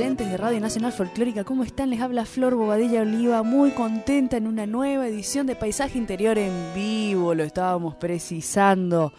[0.00, 1.90] De Radio Nacional Folclórica, ¿cómo están?
[1.90, 6.52] Les habla Flor Bobadilla Oliva, muy contenta en una nueva edición de Paisaje Interior en
[6.74, 9.12] vivo, lo estábamos precisando.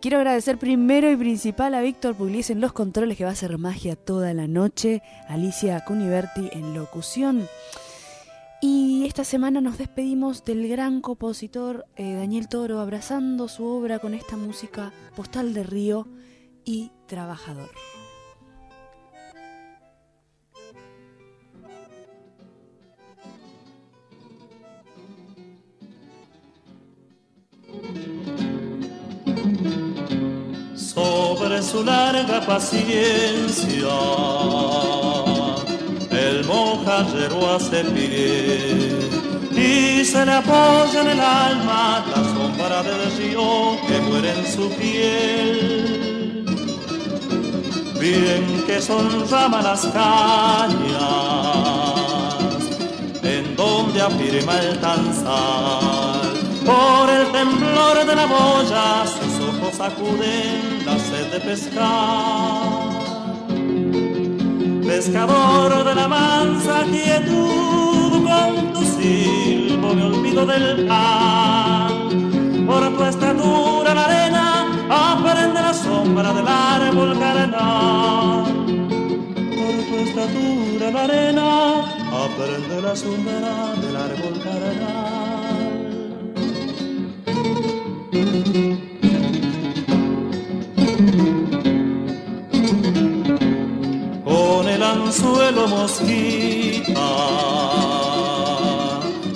[0.00, 3.56] Quiero agradecer primero y principal a Víctor Pugliese en los controles, que va a hacer
[3.56, 7.46] magia toda la noche, Alicia Cuniverti en locución.
[8.60, 14.14] Y esta semana nos despedimos del gran compositor eh, Daniel Toro, abrazando su obra con
[14.14, 16.08] esta música postal de río
[16.64, 17.70] y trabajador.
[30.94, 33.88] Sobre su larga paciencia.
[36.10, 39.14] El mojallero hace pie
[39.50, 44.70] y se le apoya en el alma la sombra del río que muere en su
[44.70, 46.44] piel.
[48.00, 50.84] Bien que son ramas las cañas
[53.22, 56.20] en donde afirma el danzar
[56.64, 59.04] por el temblor de la boya
[59.72, 62.94] sacuden la sed de pescar.
[64.86, 71.92] Pescador de la mansa quietud, con tu silbo me olvido del pan.
[72.66, 78.44] Por tu estatura la arena aprende la sombra del árbol carnal.
[79.56, 81.48] Por tu estatura la arena
[82.24, 85.24] aprende la sombra del árbol carnal.
[95.14, 97.08] Suelo mosquita,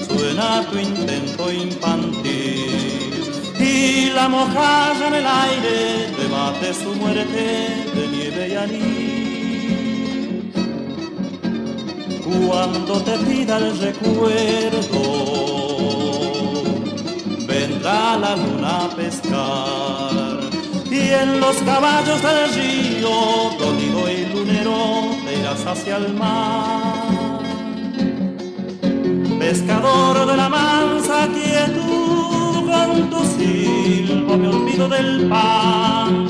[0.09, 3.19] suena tu intento infantil.
[3.61, 7.45] Y la mojada en el aire debate su muerte
[7.95, 9.09] de nieve y anís.
[12.47, 15.03] Cuando te pida el recuerdo,
[17.47, 20.41] vendrá la luna a pescar.
[20.91, 23.48] Y en los caballos del río,
[25.71, 27.41] hacia el mar.
[29.39, 36.27] Pescador de la mansa quietud, con tu silbo me olvido del pan.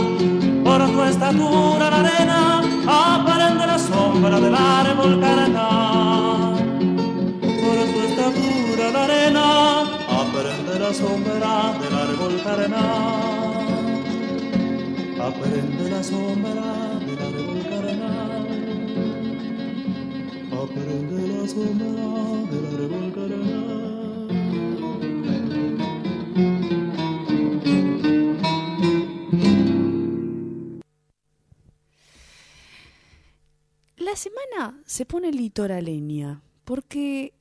[0.65, 6.55] Por tu estatura la arena aparente la sombra del árbol carnal.
[7.63, 9.81] Por tu estatura la arena
[10.23, 13.39] aprende la sombra del árbol carnal.
[15.21, 16.79] Aprende la sombra
[33.97, 37.33] la semana se pone litoraleña porque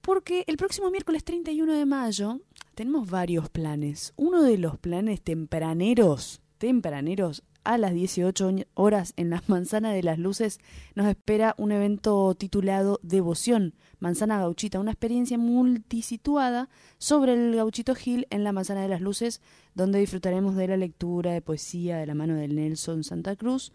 [0.00, 2.40] porque el próximo miércoles 31 de mayo
[2.74, 4.12] tenemos varios planes.
[4.16, 10.18] Uno de los planes tempraneros, tempraneros a las 18 horas en la Manzana de las
[10.18, 10.60] Luces
[10.94, 18.26] nos espera un evento titulado Devoción, Manzana Gauchita, una experiencia multisituada sobre el Gauchito Gil
[18.30, 19.40] en la Manzana de las Luces,
[19.74, 23.72] donde disfrutaremos de la lectura de poesía de la mano de Nelson Santa Cruz,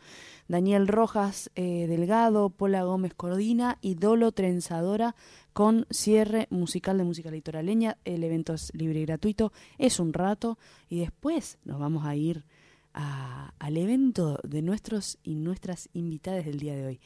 [0.47, 5.15] Daniel Rojas eh, Delgado, Pola Gómez Cordina y Dolo Trenzadora
[5.53, 7.97] con cierre musical de música litoraleña.
[8.05, 10.57] El evento es libre y gratuito, es un rato
[10.87, 12.45] y después nos vamos a ir
[12.93, 16.99] al evento de nuestros y nuestras invitadas del día de hoy.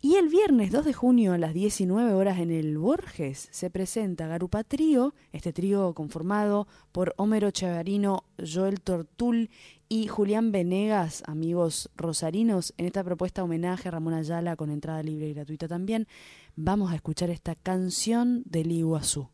[0.00, 4.26] Y el viernes 2 de junio a las 19 horas en el Borges se presenta
[4.26, 9.48] Garupa Trío, este trío conformado por Homero Chavarino, Joel Tortul
[9.88, 15.28] y Julián Venegas, amigos rosarinos, en esta propuesta homenaje a Ramón Ayala con entrada libre
[15.28, 16.06] y gratuita también.
[16.54, 19.30] Vamos a escuchar esta canción del Iguazú.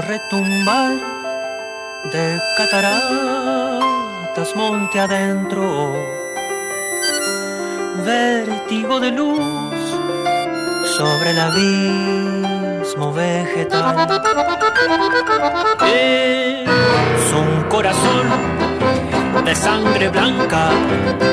[0.00, 0.92] Retumbar
[2.10, 5.92] de cataratas monte adentro,
[8.04, 9.40] vértigo de luz
[10.96, 14.08] sobre el abismo vegetal.
[15.94, 18.26] Es un corazón
[19.44, 20.70] de sangre blanca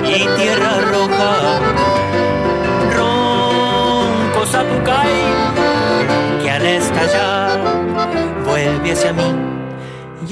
[0.03, 1.59] y tierra roja.
[2.95, 5.48] Ronco zapucay
[8.89, 9.23] vuelve hacia mí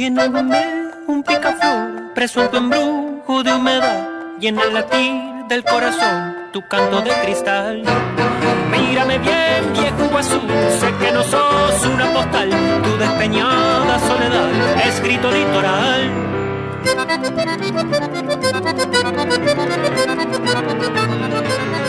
[0.03, 2.13] el un picaflor
[2.49, 4.07] tu embrujo de humedad
[4.47, 7.83] en el latir del corazón tu canto de cristal.
[8.71, 10.41] Mírame bien, viejo azul,
[10.79, 12.49] sé que no sos una postal,
[12.83, 16.11] tu despeñada soledad, escrito litoral.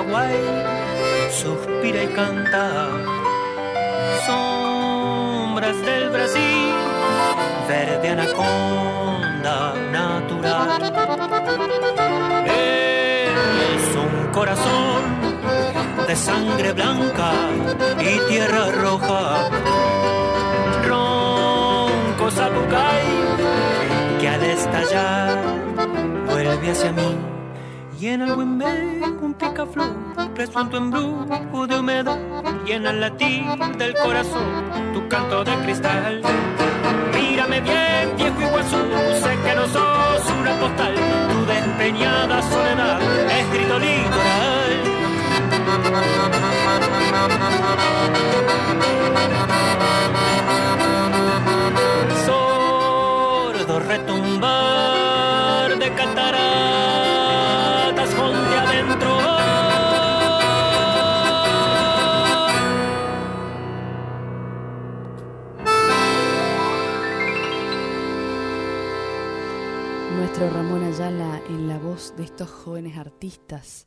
[0.00, 0.34] Paraguay
[1.30, 2.88] suspira y canta.
[4.26, 6.72] Sombras del Brasil,
[7.68, 10.82] verde anaconda natural.
[12.46, 15.02] Es un corazón
[16.08, 17.32] de sangre blanca
[18.00, 19.50] y tierra roja.
[20.88, 25.38] Ronco zapucay que al estallar
[26.26, 27.29] vuelve hacia mí
[28.06, 28.62] en el buen
[29.20, 29.88] un picaflor
[30.70, 32.18] tu embrujo de humedad
[32.66, 33.44] en el latir
[33.76, 34.42] del corazón
[34.94, 36.22] tu canto de cristal.
[37.14, 38.76] Mírame bien viejo iguazú
[39.22, 40.94] sé que no sos una postal
[41.30, 43.00] tu despeñada soledad
[43.38, 44.80] escrito litoral
[70.38, 73.86] Ramón Ayala en la voz de estos jóvenes artistas.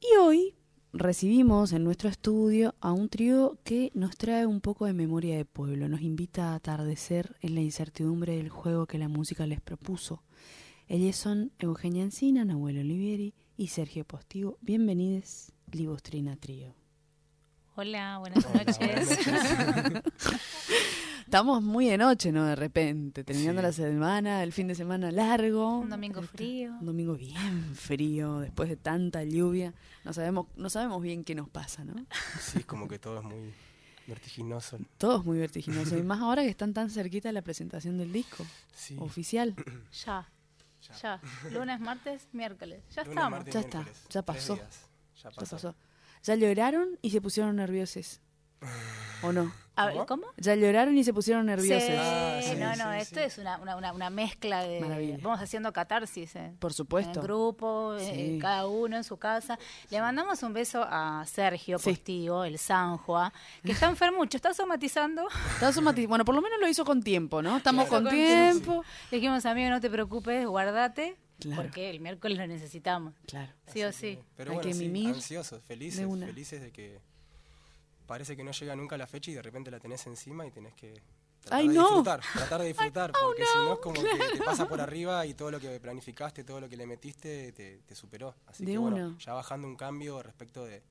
[0.00, 0.54] Y hoy
[0.92, 5.44] recibimos en nuestro estudio a un trío que nos trae un poco de memoria de
[5.44, 10.22] pueblo, nos invita a atardecer en la incertidumbre del juego que la música les propuso.
[10.88, 14.58] Ellos son Eugenia Encina, Nahuel Olivieri y Sergio Postigo.
[14.60, 16.74] Bienvenidos, Libostrina Trío.
[17.76, 19.18] Hola, buenas noches.
[21.34, 22.44] Estamos muy de noche, ¿no?
[22.46, 23.66] De repente, terminando Sí.
[23.66, 25.78] la semana, el fin de semana largo.
[25.80, 26.70] Un domingo frío.
[26.78, 29.74] Un domingo bien frío, después de tanta lluvia.
[30.04, 31.94] No sabemos, no sabemos bien qué nos pasa, ¿no?
[32.38, 33.52] Sí, es como que todo es muy
[34.06, 34.78] vertiginoso.
[34.96, 35.98] Todo es muy vertiginoso.
[35.98, 38.96] Y más ahora que están tan cerquita de la presentación del disco Sí.
[39.00, 39.56] oficial.
[40.06, 40.28] Ya,
[41.02, 41.20] ya.
[41.50, 42.80] Lunes, martes, miércoles.
[42.94, 43.30] Ya Lunes, estamos.
[43.32, 44.54] martes, Ya está, ya pasó.
[44.56, 44.68] Ya
[45.20, 45.56] Ya pasó.
[45.56, 45.74] pasó.
[46.22, 48.20] Ya lloraron y se pusieron nerviosos.
[49.22, 49.50] ¿O no?
[49.76, 50.06] A ver, ¿Cómo?
[50.06, 50.26] ¿Cómo?
[50.36, 51.90] Ya lloraron y se pusieron Sí, nerviosos.
[51.98, 53.26] Ah, sí, no, no, sí, esto sí.
[53.26, 54.80] es una, una, una, mezcla de...
[54.80, 55.18] Maravilla.
[55.20, 56.52] Vamos haciendo catarsis, eh.
[56.60, 57.18] Por supuesto.
[57.20, 58.38] En grupo, eh, Sí.
[58.40, 59.58] cada uno en su casa.
[59.90, 61.90] Le mandamos un beso a Sergio Sí.
[61.90, 63.32] Postigo, el Sanjua,
[63.64, 65.26] que está enfermucho, está somatizando.
[65.54, 67.56] Está somati- Bueno, por lo menos lo hizo con tiempo, ¿no?
[67.56, 68.04] Estamos Claro.
[68.04, 68.84] con Con tiempo.
[69.10, 71.62] Le dijimos, amigo, no te preocupes, guardate, Claro.
[71.62, 73.12] porque el miércoles lo necesitamos.
[73.26, 73.50] Claro.
[73.66, 74.20] Sí o sí.
[74.36, 76.26] Pero Hay bueno, que sí, mimir ansiosos, de felices, una.
[76.26, 77.00] felices de que
[78.06, 80.74] parece que no llega nunca la fecha y de repente la tenés encima y tenés
[80.74, 80.92] que
[81.40, 81.82] tratar ¡Ay, de no!
[81.82, 85.34] disfrutar, tratar de disfrutar, porque si no es como que te pasa por arriba y
[85.34, 88.34] todo lo que planificaste, todo lo que le metiste te, te superó.
[88.46, 90.82] Así De que bueno, ya bajando un cambio respecto de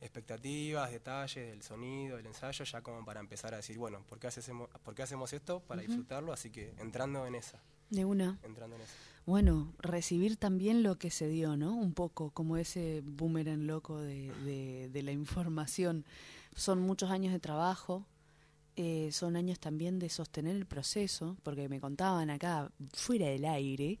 [0.00, 4.28] expectativas, detalles, del sonido, del ensayo, ya como para empezar a decir, bueno, ¿por qué
[4.28, 5.60] hacemos, por qué hacemos esto?
[5.60, 7.58] Para disfrutarlo, así que entrando en esa,
[7.90, 8.38] De una.
[8.42, 8.92] entrando en esa.
[9.26, 11.74] Bueno, recibir también lo que se dio, ¿no?
[11.74, 16.04] Un poco como ese boomerang loco de, de- de la información.
[16.58, 18.04] Son muchos años de trabajo,
[18.74, 24.00] eh, son años también de sostener el proceso, porque me contaban acá, fuera del aire,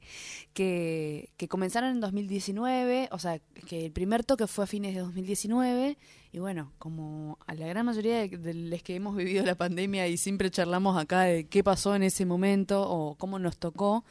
[0.54, 3.38] que, que comenzaron en 2019, o sea,
[3.68, 5.98] que el primer toque fue a fines de 2019,
[6.32, 10.08] y bueno, como a la gran mayoría de, de los que hemos vivido la pandemia
[10.08, 14.04] y siempre charlamos acá de qué pasó en ese momento o cómo nos tocó,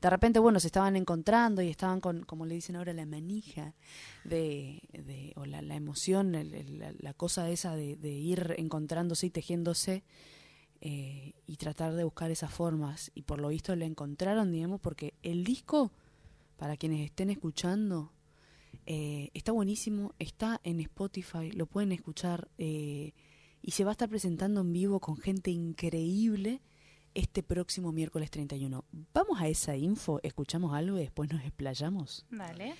[0.00, 3.74] de repente, bueno, se estaban encontrando y estaban con, como le dicen ahora, la manija
[4.24, 6.32] de, de o la, emoción,
[6.98, 10.04] la cosa esa de, de ir encontrándose y tejiéndose
[10.82, 13.10] eh, y tratar de buscar esas formas.
[13.14, 15.90] Y por lo visto la encontraron, digamos, porque el disco,
[16.58, 18.12] para quienes estén escuchando,
[18.84, 23.14] eh, está buenísimo, está en Spotify, lo pueden escuchar eh,
[23.62, 26.60] y se va a estar presentando en vivo con gente increíble
[27.16, 28.84] este próximo miércoles 31.
[29.12, 32.24] Vamos a esa info, escuchamos algo y después nos explayamos.
[32.30, 32.74] Dale.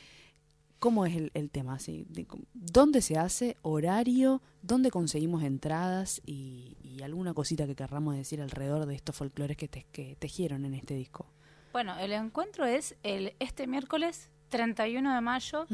[0.79, 1.75] ¿Cómo es el, el tema?
[1.75, 2.07] Así,
[2.53, 3.57] ¿Dónde se hace?
[3.63, 4.43] ¿Horario?
[4.63, 6.21] ¿Dónde conseguimos entradas?
[6.27, 10.67] Y, y alguna cosita que querramos decir alrededor de estos folclores que, te- que tejieron
[10.67, 11.27] en este disco.
[11.73, 15.67] Bueno, el encuentro es el este miércoles 31 de mayo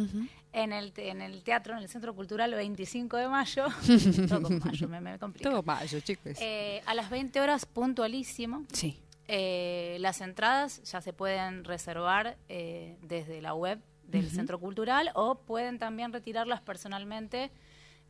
[0.53, 3.67] en el, te- en el teatro, en el Centro Cultural 25 de mayo.
[4.29, 5.63] Todo con mayo, me, me complica.
[5.63, 6.37] mayo, chicos.
[6.41, 8.65] Eh, a las 20 horas puntualísimo.
[8.73, 8.99] sí.
[9.29, 15.37] Eh, las entradas ya se pueden reservar eh, desde la web del Centro Cultural o
[15.37, 17.51] pueden también retirarlas personalmente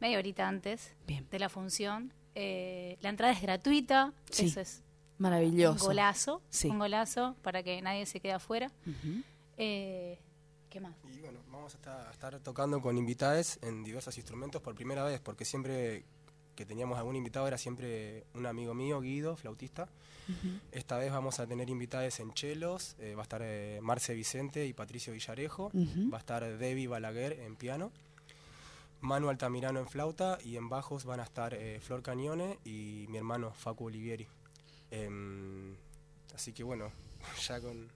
[0.01, 1.29] media horita antes Bien.
[1.31, 2.13] de la función.
[2.35, 4.47] Eh, la entrada es gratuita, Sí.
[4.47, 4.83] eso es
[5.19, 5.85] Maravilloso.
[5.85, 6.69] un golazo, Sí.
[6.69, 8.73] un golazo para que nadie se quede afuera.
[10.73, 10.95] ¿Qué más?
[11.15, 15.05] Y bueno, vamos a estar, a estar tocando con invitados en diversos instrumentos por primera
[15.05, 16.03] vez, porque siempre
[16.55, 19.91] que teníamos algún invitado era siempre un amigo mío, Guido, flautista.
[20.71, 24.65] Esta vez vamos a tener invitados en chelos, eh, va a estar eh, Marce Vicente
[24.65, 27.93] y Patricio Villarejo, va a estar Debbie Balaguer en piano,
[29.03, 33.19] Manu Altamirano en flauta y en bajos van a estar eh, Flor Cañone y mi
[33.19, 34.27] hermano Facu Olivieri.
[34.91, 35.77] Em,
[36.35, 36.91] así que bueno,
[37.47, 37.89] ya, con,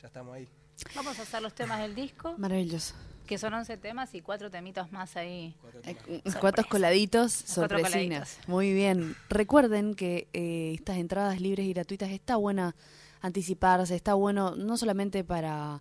[0.00, 0.48] ya estamos ahí.
[0.94, 2.94] Vamos a hacer los temas del disco, Maravilloso.
[3.26, 5.54] que son 11 temas y cuatro temitas más ahí.
[5.60, 6.36] Cuatro Eh, temas.
[6.40, 8.38] Cuatro coladitos, cuatro sorpresinas.
[8.46, 9.16] Muy bien.
[9.30, 12.74] Recuerden que eh, estas entradas libres y gratuitas está buena
[13.20, 15.80] anticiparse, está bueno no solamente para,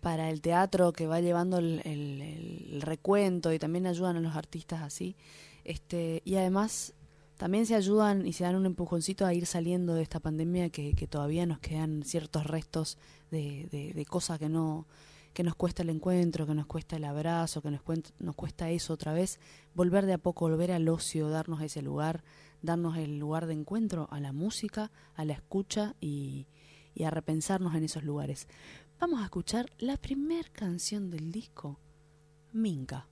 [0.00, 2.20] para el teatro que va llevando el, el-
[2.74, 5.16] el recuento y también ayudan a los artistas así,
[5.64, 6.92] este y además
[7.38, 10.94] también se ayudan y se dan un empujoncito a ir saliendo de esta pandemia que,
[10.94, 12.98] que todavía nos quedan ciertos restos
[13.34, 14.86] de, cosas que no
[15.32, 17.80] que nos cuesta el encuentro, que nos cuesta el abrazo, que nos,
[18.20, 19.40] nos cuesta eso otra vez,
[19.74, 22.22] volver de a poco, volver al ocio, darnos ese lugar,
[22.62, 26.46] darnos el lugar de encuentro a la música, a la escucha y,
[26.94, 28.46] y a repensarnos en esos lugares.
[29.00, 31.80] Vamos a escuchar la primer canción del disco,
[32.52, 33.08] Minca.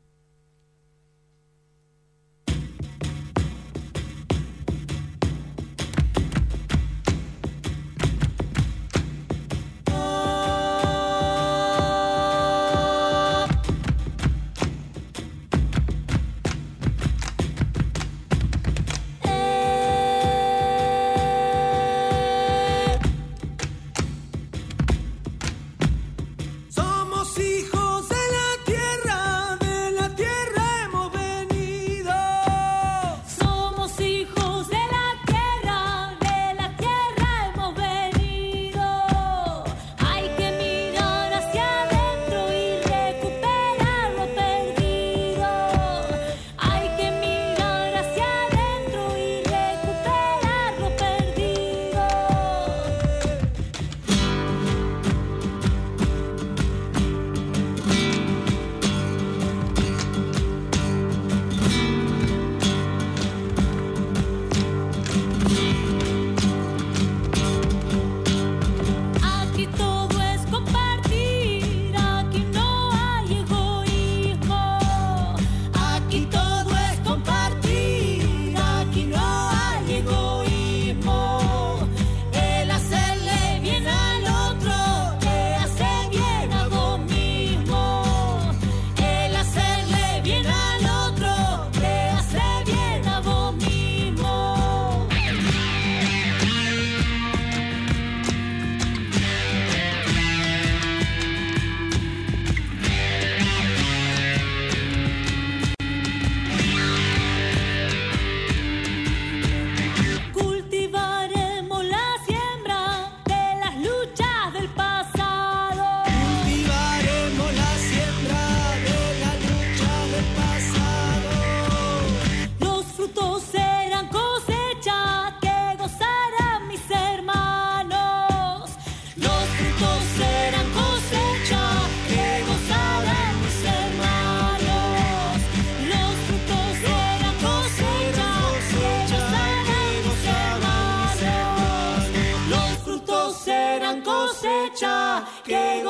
[145.45, 145.85] Que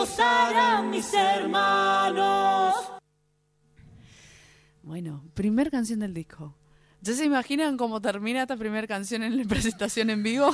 [0.90, 2.74] mis hermanos.
[4.82, 6.54] Bueno, primer canción del disco.
[7.00, 10.50] ¿Ya se imaginan cómo termina esta primera canción en la presentación en vivo?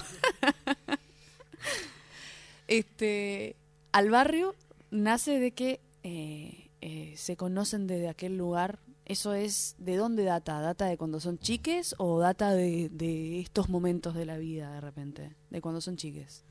[2.69, 3.57] este,
[3.93, 4.55] al barrio
[4.91, 8.79] nace de que eh, eh, se conocen desde aquel lugar
[9.09, 10.61] ¿Eso es de dónde data?
[10.61, 14.83] ¿Data de cuando son chiques o data de, de estos momentos de la vida de
[14.83, 15.35] repente?
[15.49, 16.45] De cuando son chiques.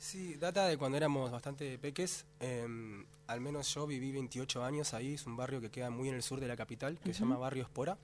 [0.00, 2.24] Sí, data de cuando éramos bastante peques.
[2.40, 5.12] em, al menos yo viví 28 años ahí.
[5.12, 7.36] Es un barrio que queda muy en el sur de la capital, que se llama
[7.36, 7.98] Barrio Espora.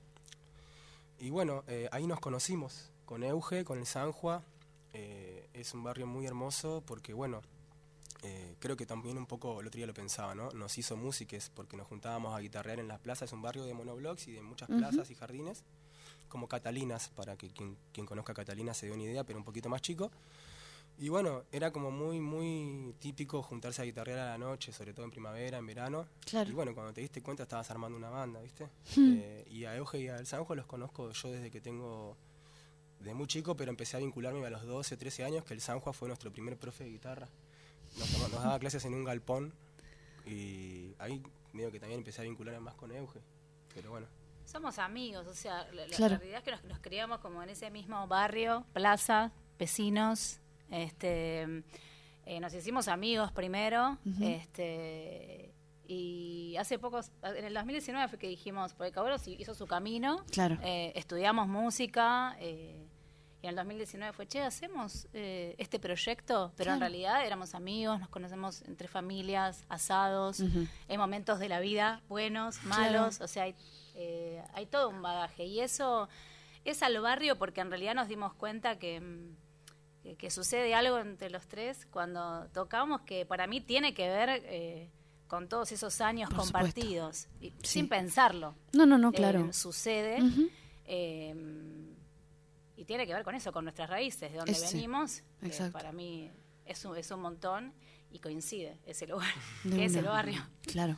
[1.19, 4.43] Y bueno, eh, ahí nos conocimos con Euge, con el Sanjua.
[4.93, 7.41] Eh, es un barrio muy hermoso porque, bueno,
[8.21, 10.51] eh, creo que también un poco, el otro día lo pensaba, ¿no?
[10.51, 13.29] Nos hizo músiques porque nos juntábamos a guitarrear en las plazas.
[13.29, 15.63] Es un barrio de monoblocks y de muchas plazas y jardines,
[16.29, 19.67] como Catalinas, para que quien, quien conozca Catalinas se dé una idea, pero un poquito
[19.67, 20.11] más chico.
[20.99, 25.05] Y bueno, era como muy, muy típico juntarse a guitarrear a la noche, sobre todo
[25.05, 26.07] en primavera, en verano.
[26.25, 26.49] Claro.
[26.49, 28.67] Y bueno, cuando te diste cuenta estabas armando una banda, ¿viste?
[28.97, 32.17] Eh, y a Euge y al Sanjo los conozco yo desde que tengo,
[32.99, 35.93] de muy chico, pero empecé a vincularme a los 12, 13 años, que el Sanjo
[35.93, 37.27] fue nuestro primer profe de guitarra.
[37.99, 39.53] Nos, nos daba clases en un galpón
[40.25, 41.21] y ahí
[41.53, 43.19] medio que también empecé a vincularme más con Euge.
[43.73, 44.07] Pero bueno,
[44.45, 48.07] Somos amigos, o sea, la, realidad es que nos, nos criamos como en ese mismo
[48.07, 50.39] barrio, plaza, vecinos,
[50.71, 51.63] este,
[52.25, 55.53] eh, nos hicimos amigos primero, este,
[55.87, 60.57] y hace pocos, en el 2019 fue que dijimos, porque Cabros hizo su camino, Claro.
[60.61, 62.85] eh, estudiamos música, eh,
[63.41, 68.09] y en el 2019 fue, che, hacemos este proyecto, pero en realidad éramos amigos, nos
[68.09, 70.65] conocemos entre familias, asados, Ujú.
[70.89, 72.75] hay momentos de la vida buenos, Claro.
[72.81, 73.55] malos, o sea, hay,
[74.53, 75.45] hay todo un bagaje.
[75.45, 76.09] Y eso
[76.65, 79.35] es al barrio porque en realidad nos dimos cuenta que, mm,
[80.07, 84.29] que, que sucede algo entre los tres cuando tocamos que para mí tiene que ver
[84.45, 84.89] eh,
[85.27, 87.55] con todos esos años Por compartidos, y- Sí.
[87.63, 88.55] sin pensarlo.
[88.71, 89.51] No, no, no, Eh, claro.
[89.51, 90.19] sucede.
[90.85, 91.35] Eh,
[92.77, 95.23] y tiene que ver con eso, con nuestras raíces, de donde venimos.
[95.73, 96.31] para mí
[96.65, 97.73] es un, es un montón
[98.09, 99.27] y coincide ese lugar,
[99.63, 100.41] que es el barrio.
[100.61, 100.97] Claro.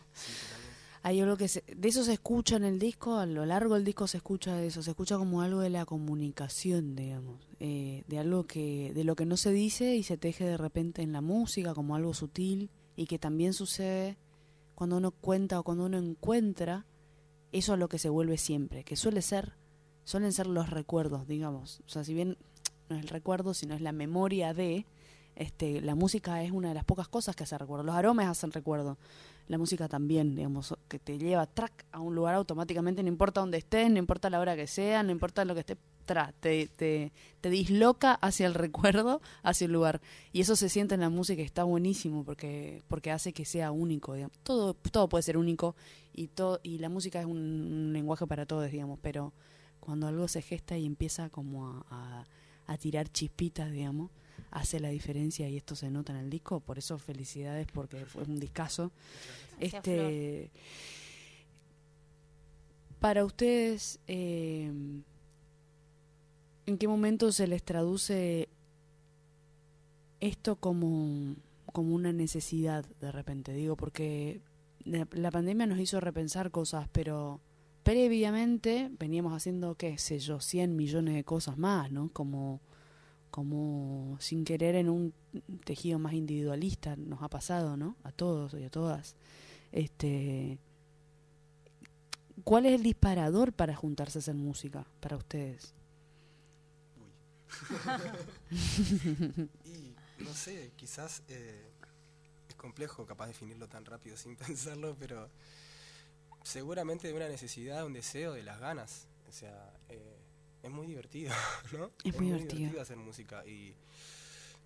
[1.01, 3.85] Hay algo que se- de eso se escucha en el disco, a lo largo del
[3.85, 8.45] disco se escucha eso, se escucha como algo de la comunicación, digamos, eh, de algo
[8.45, 11.73] que, de lo que no se dice y se teje de repente en la música
[11.73, 14.17] como algo sutil y que también sucede
[14.75, 16.85] cuando uno cuenta o cuando uno encuentra
[17.53, 19.53] eso a lo que se vuelve siempre, que suele ser,
[20.03, 22.37] suelen ser los recuerdos, digamos, o sea, si bien
[22.89, 24.85] no es el recuerdo, sino es la memoria de,
[25.39, 28.51] este, la música es una de las pocas cosas que hace recuerdo, los aromas hacen
[28.51, 28.97] recuerdo,
[29.47, 33.57] la música también, digamos, que te lleva track a un lugar automáticamente, no importa dónde
[33.57, 37.11] estés, no importa la hora que sea, no importa lo que esté, tra, te, te,
[37.41, 40.01] te disloca hacia el recuerdo, hacia el lugar.
[40.33, 44.13] Y eso se siente en la música está buenísimo porque, porque hace que sea único,
[44.13, 44.37] digamos.
[44.43, 45.75] Todo, todo puede ser único
[46.13, 49.33] y, todo, y la música es un, un lenguaje para todos, digamos, pero
[49.79, 52.25] cuando algo se gesta y empieza como a, a-
[52.67, 54.11] a tirar chispitas, digamos,
[54.51, 58.23] hace la diferencia y esto se nota en el disco, por eso felicidades porque fue
[58.23, 58.91] un discazo.
[59.59, 60.51] Gracias, Este,
[62.99, 64.71] para ustedes, eh,
[66.65, 68.49] ¿en qué momento se les traduce
[70.19, 71.35] esto como,
[71.71, 73.53] como una necesidad de repente?
[73.53, 74.41] Digo, porque
[74.83, 77.39] la, la pandemia nos hizo repensar cosas, pero
[77.83, 82.09] previamente veníamos haciendo, qué sé yo, 100 millones de cosas más, ¿no?
[82.11, 82.59] Como,
[83.29, 85.13] como sin querer en un
[85.65, 87.95] tejido más individualista nos ha pasado, ¿no?
[88.03, 89.15] A todos y a todas.
[89.71, 90.59] Este,
[92.43, 95.73] ¿Cuál es el disparador para juntarse a hacer música para ustedes?
[99.65, 101.71] Y no sé, quizás eh,
[102.47, 105.29] es complejo capaz definirlo tan rápido sin pensarlo, pero
[106.43, 109.07] seguramente de una necesidad, un deseo, de las ganas.
[109.27, 110.18] O sea, eh,
[110.63, 111.33] es muy divertido,
[111.77, 111.91] ¿no?
[112.03, 112.81] Es muy divertido.
[112.81, 113.75] hacer música y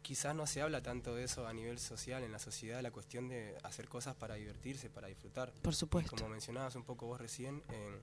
[0.01, 3.29] quizás no se habla tanto de eso a nivel social, en la sociedad, la cuestión
[3.29, 5.53] de hacer cosas para divertirse, para disfrutar.
[5.61, 6.15] Por Y supuesto.
[6.15, 8.01] como mencionabas un poco vos recién, eh,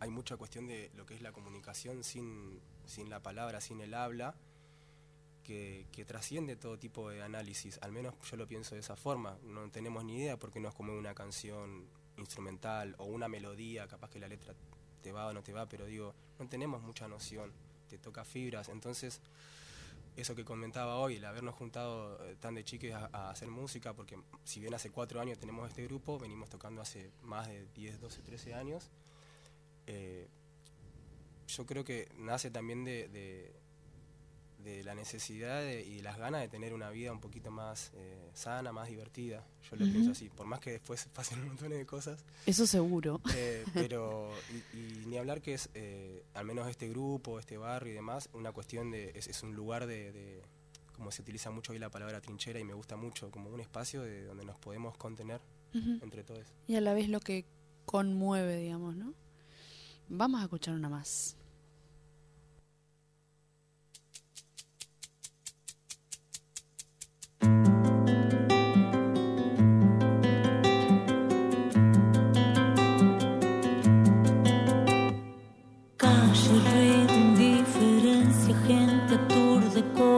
[0.00, 3.94] hay mucha cuestión de lo que es la comunicación sin, sin la palabra, sin el
[3.94, 4.34] habla,
[5.42, 7.78] que, que trasciende todo tipo de análisis.
[7.80, 9.38] Al menos yo lo pienso de esa forma.
[9.44, 11.86] No tenemos ni idea porque no es como una canción
[12.18, 14.54] instrumental o una melodía, capaz que la letra
[15.02, 17.52] te va o no te va, pero digo, no tenemos mucha noción.
[17.88, 18.68] Te toca fibras.
[18.68, 19.20] Entonces,
[20.16, 23.92] eso que comentaba hoy, el habernos juntado eh, tan de chiques a, a hacer música,
[23.94, 28.00] porque si bien hace cuatro años tenemos este grupo, venimos tocando hace más de 10,
[28.00, 28.90] 12, 13 años,
[29.86, 30.28] eh,
[31.46, 33.57] yo creo que nace también de, de-
[34.58, 38.30] de la necesidad de- y las ganas de tener una vida un poquito más eh,
[38.34, 39.46] sana, más divertida.
[39.70, 43.20] Yo lo pienso así, por más que después pasen un montón de cosas, Eso seguro.
[43.34, 44.30] eh, pero,
[44.74, 48.28] y, y ni hablar que es, eh, al menos este grupo, este barrio y demás,
[48.32, 50.42] una cuestión de, es, es un lugar de, de-
[50.92, 54.02] como se utiliza mucho hoy la palabra trinchera y me gusta mucho, como un espacio
[54.02, 55.40] de donde nos podemos contener
[55.72, 56.44] entre todos.
[56.66, 57.44] Y a la vez lo que
[57.84, 59.14] conmueve, digamos, ¿no?
[60.08, 61.36] Vamos a escuchar una más.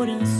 [0.02, 0.39] important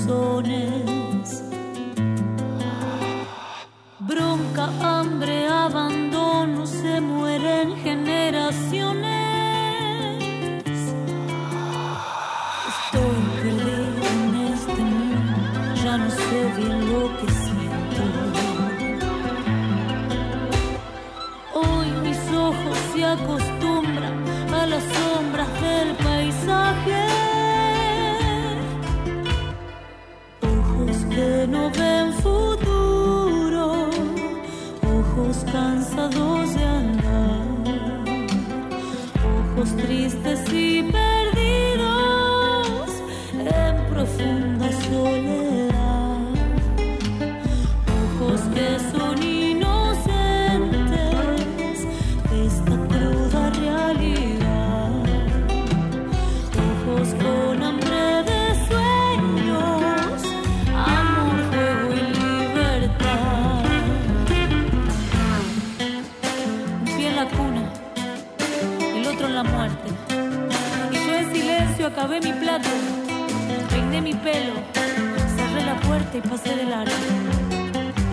[76.12, 76.92] y pasé de largo.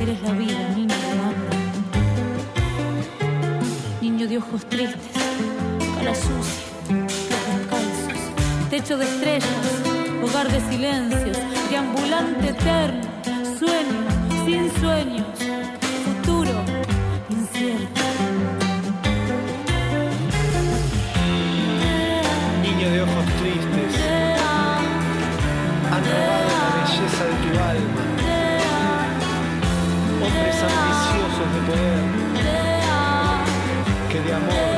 [0.01, 1.57] Eres la vida, niño de hambre.
[4.01, 4.99] Niño de ojos tristes,
[5.95, 9.49] cara sucia, pies descalzos, techo de estrellas,
[10.23, 11.37] hogar de silencios,
[11.69, 13.01] deambulante eterno,
[13.57, 15.25] sueño, sin sueños,
[34.09, 34.76] que de amor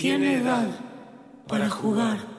[0.00, 0.66] Tiene edad
[1.46, 2.29] para jugar.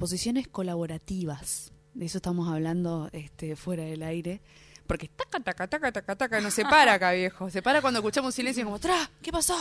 [0.00, 1.74] Composiciones colaborativas.
[1.92, 4.40] De eso estamos hablando este, fuera del aire.
[4.86, 7.50] Porque taca, taca, taca, taca, taca, no se para acá, viejo.
[7.50, 9.10] Se para cuando escuchamos silencio como, ¡tra!
[9.20, 9.54] ¿Qué pasó?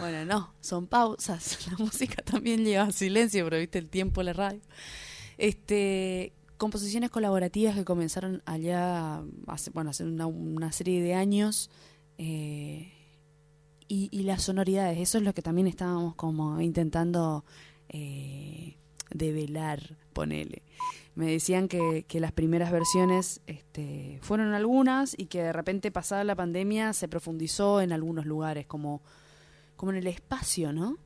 [0.00, 1.64] Bueno, no, son pausas.
[1.70, 4.60] La música también lleva silencio, pero viste el tiempo la radio.
[5.38, 11.70] Este, composiciones colaborativas que comenzaron allá, hace, bueno, hace una, serie de años.
[12.18, 12.92] eh,
[13.86, 17.44] y, y las sonoridades, eso es lo que también estábamos como intentando
[17.88, 18.76] eh,
[19.10, 20.62] develar, ponele.
[21.14, 26.24] Me decían que, que las primeras versiones este, fueron algunas y que de repente pasada
[26.24, 29.02] la pandemia se profundizó en algunos lugares, como,
[29.76, 30.98] como en el espacio, ¿no?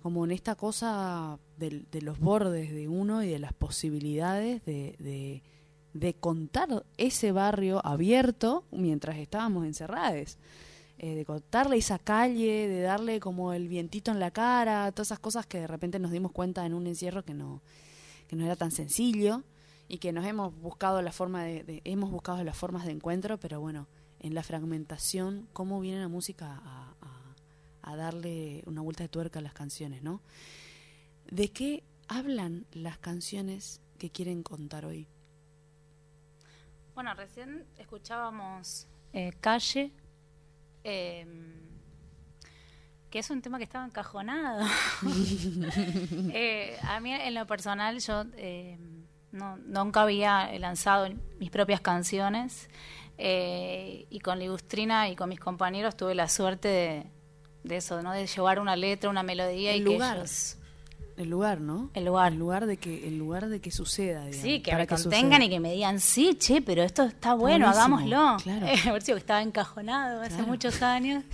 [0.00, 5.42] Como en esta cosa de los bordes de uno y de las posibilidades de, de,
[5.92, 10.38] de contar ese barrio abierto mientras estábamos encerrados.
[11.04, 15.18] Eh, de contarle esa calle, de darle como el vientito en la cara, todas esas
[15.18, 17.60] cosas que de repente nos dimos cuenta en un encierro que no,
[18.28, 19.42] que no era tan sencillo
[19.88, 23.60] y que nos hemos buscado la forma de, hemos buscado las formas de encuentro, pero
[23.60, 23.88] bueno,
[24.20, 27.34] en la fragmentación, cómo viene la música a, a-
[27.90, 30.20] a darle una vuelta de tuerca a las canciones, ¿no?
[31.28, 35.08] ¿De qué hablan las canciones que quieren contar hoy?
[36.94, 39.90] Bueno, recién escuchábamos eh, Calle,
[40.84, 41.26] eh,
[43.12, 44.66] que es un tema que estaba encajonado.
[46.34, 48.78] Eh, a mí, en lo personal, yo eh,
[49.32, 52.68] no, nunca había lanzado mis propias canciones
[53.18, 57.06] eh, y con Ligustrina y con mis compañeros tuve la suerte de,
[57.64, 58.12] de eso, ¿no?
[58.12, 60.14] de llevar una letra, una melodía El y lugar.
[60.14, 60.56] que ellos...
[61.16, 61.90] El lugar, ¿no?
[61.94, 62.32] El lugar.
[62.32, 65.30] El lugar de que, el lugar de que suceda, digamos, Sí, que para me contengan
[65.40, 65.44] suceda.
[65.44, 68.36] y que me digan, sí, che, pero esto está bueno, buenísimo, hagámoslo.
[68.42, 68.66] claro.
[68.66, 71.24] Eh, a ver si estaba encajonado hace muchos años.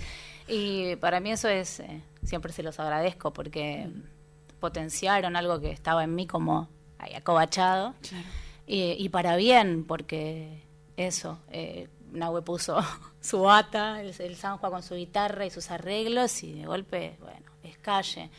[0.47, 4.59] Y para mí eso es, eh, siempre se los agradezco porque Mm.
[4.59, 7.93] potenciaron algo que estaba en mí como ahí acobachado.
[8.07, 8.25] Claro.
[8.67, 10.61] Y, y para bien, porque
[10.97, 12.77] eso, eh, Nahue puso
[13.21, 17.45] su bata, el, el Sanjua con su guitarra y sus arreglos, y de golpe, bueno,
[17.63, 18.29] es calle.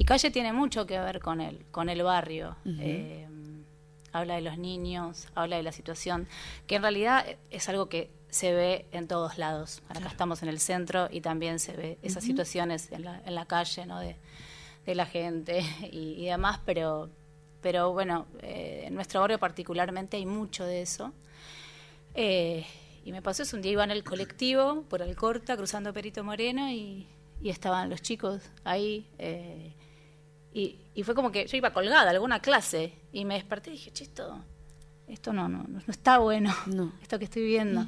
[0.00, 2.56] Y calle tiene mucho que ver con él, con el barrio.
[2.64, 3.26] Eh,
[4.12, 6.26] habla de los niños, habla de la situación,
[6.66, 9.82] que en realidad es algo que se ve en todos lados.
[9.88, 13.34] Ahora Acá estamos en el centro y también se ve esas situaciones en la, en
[13.34, 14.00] la calle, ¿no?
[14.00, 14.16] De,
[14.86, 15.60] de la gente
[15.92, 17.10] y, y demás, pero,
[17.60, 21.12] pero bueno, eh, en nuestro barrio particularmente hay mucho de eso.
[22.14, 22.64] Eh,
[23.04, 26.70] y me pasó eso, un día iba en el colectivo por Alcorta, cruzando Perito Moreno,
[26.70, 27.06] y,
[27.42, 29.06] y estaban los chicos ahí.
[29.18, 29.74] eh,
[30.52, 33.72] y, y fue como que yo iba colgada a alguna clase, y me desperté y
[33.74, 34.44] dije, che, esto,
[35.06, 36.92] esto no, no, no está bueno, No.
[37.02, 37.86] esto que estoy viendo.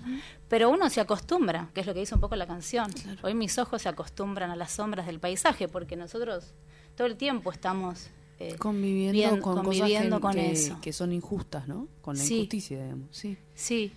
[0.48, 2.90] Pero uno se acostumbra, que es lo que dice un poco la canción.
[3.22, 6.55] Hoy mis ojos se acostumbran a las sombras del paisaje, porque nosotros
[6.96, 8.09] todo el tiempo estamos...
[8.38, 10.79] eh, Conviviendo bien- con conviviendo cosas que, con que- eso.
[10.83, 11.88] que son injustas, ¿no?
[12.01, 12.35] Con la Sí.
[12.37, 13.09] injusticia, digamos.
[13.16, 13.37] Sí.
[13.55, 13.92] Sí.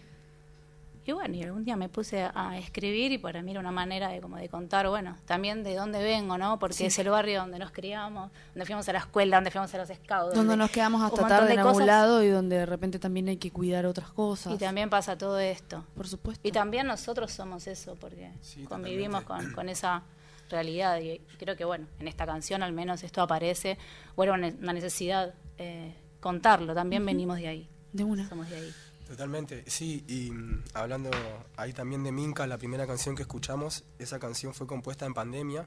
[1.08, 4.10] Y bueno, y algún día me puse a, escribir y para mí era una manera
[4.10, 6.58] de como de contar, bueno, también de dónde vengo, ¿no?
[6.58, 9.78] Porque es el barrio donde nos criamos, donde fuimos a la escuela, donde fuimos a
[9.78, 10.34] los scouts.
[10.34, 13.38] Donde nos quedamos hasta tarde de en algún lado y donde de repente también hay
[13.38, 14.52] que cuidar otras cosas.
[14.54, 15.86] Y también pasa todo esto.
[15.96, 16.48] Por supuesto.
[16.48, 20.02] Y también nosotros somos eso, porque Sí, convivimos con, esa
[20.50, 21.00] realidad.
[21.02, 23.78] Y creo que, bueno, en esta canción al menos esto aparece,
[24.16, 26.74] o era una una necesidad eh, contarlo.
[26.74, 27.70] También venimos de ahí.
[27.94, 28.28] De una.
[28.28, 28.74] Somos de ahí.
[29.16, 31.10] Totalmente, sí, y mm, hablando
[31.56, 35.66] ahí también de Minca, la primera canción que escuchamos, esa canción fue compuesta en pandemia,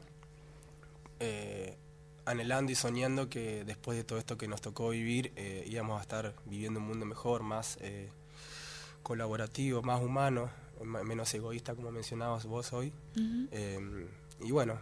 [1.18, 1.74] eh,
[2.26, 6.02] anhelando y soñando que después de todo esto que nos tocó vivir, eh, íbamos a
[6.02, 8.10] estar viviendo un mundo mejor, más eh,
[9.02, 10.50] colaborativo, más humano,
[10.84, 12.92] ma- menos egoísta, como mencionabas vos hoy.
[14.40, 14.78] Y bueno,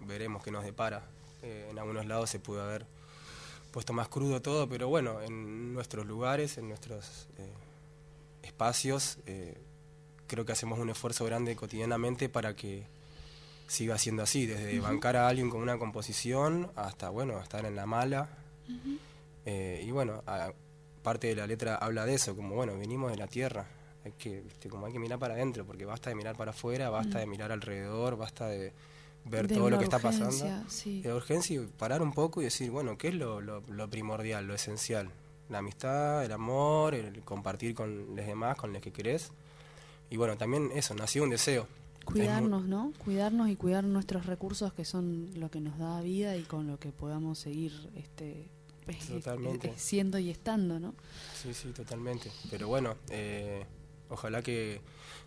[0.00, 1.04] veremos qué nos depara.
[1.42, 2.84] En algunos lados se pudo haber
[3.70, 7.52] puesto más crudo todo, pero bueno, en nuestros lugares, en nuestros eh,
[8.42, 9.56] espacios, eh,
[10.26, 12.84] creo que hacemos un esfuerzo grande cotidianamente para que
[13.68, 17.86] siga siendo así, desde bancar a alguien con una composición hasta, bueno, estar en la
[17.86, 18.28] mala.
[19.46, 20.52] Eh, y bueno, a-
[21.02, 23.66] parte de la letra habla de eso, como, bueno, venimos de la tierra,
[24.04, 26.90] hay que, viste, como hay que mirar para adentro, porque basta de mirar para afuera,
[26.90, 28.72] basta de mirar alrededor, basta de
[29.24, 30.70] ver De todo lo que está urgencia, pasando.
[30.70, 31.02] sí.
[31.02, 34.46] De urgencia y parar un poco y decir, bueno, ¿qué es lo, lo- lo primordial,
[34.46, 35.10] lo esencial?
[35.52, 39.30] La amistad, el amor, el compartir con los demás, con los que querés.
[40.10, 41.66] Y bueno, también eso, nació un deseo.
[42.06, 42.92] Muy- Cuidarnos, ¿no?
[43.04, 46.78] Cuidarnos y cuidar nuestros recursos que son lo que nos da vida y con lo
[46.78, 48.48] que podamos seguir este
[49.08, 49.68] Totalmente.
[49.68, 50.94] eh, siendo y estando, ¿no?
[51.40, 52.32] Sí, sí, totalmente.
[52.50, 53.64] Pero bueno, eh,
[54.08, 54.80] ojalá que,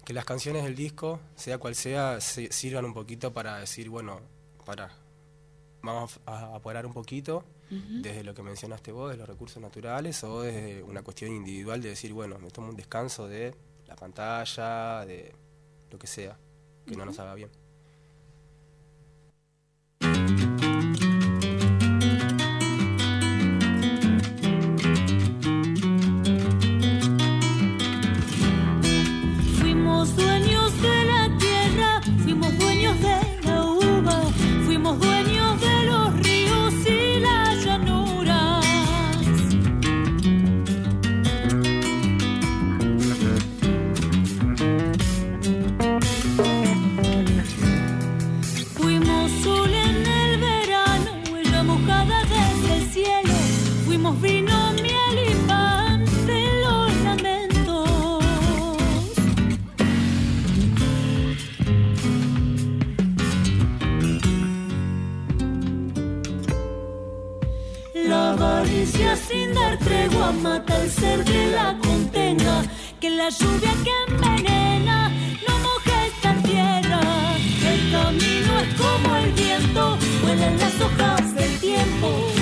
[0.03, 4.19] que las canciones del disco, sea cual sea, se- sirvan un poquito para decir, bueno,
[4.65, 4.91] para,
[5.81, 10.41] vamos a apurar un poquito desde lo que mencionaste vos, de los recursos naturales, o
[10.41, 13.53] desde una cuestión individual de decir, bueno, me tomo un descanso de
[13.87, 15.33] la pantalla, de
[15.89, 16.37] lo que sea,
[16.85, 17.49] que no nos haga bien.
[69.27, 72.63] Sin dar tregua mata el ser que la contenga.
[72.99, 75.09] Que la lluvia que envenena
[75.47, 77.01] no moje esta tierra.
[77.71, 82.34] El camino es como el viento, vuelan las hojas del tiempo.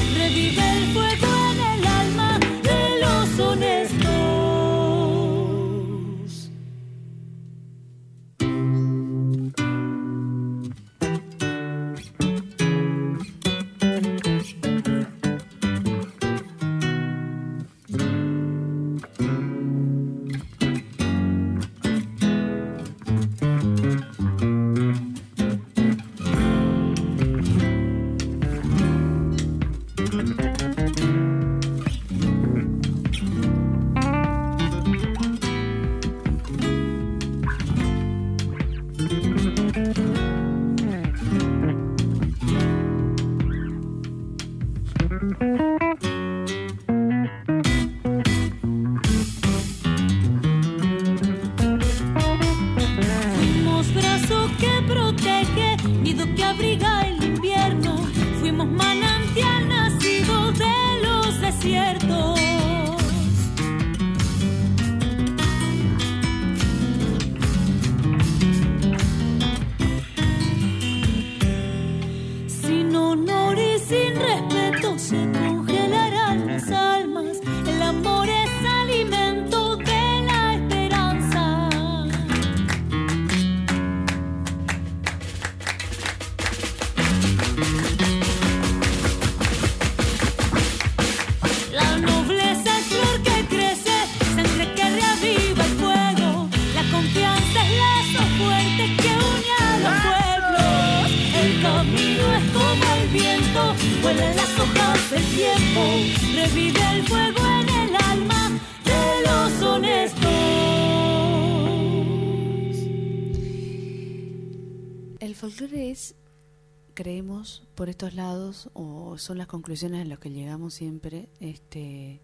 [117.03, 122.21] Creemos, por estos lados, o son las conclusiones a las que llegamos siempre, este,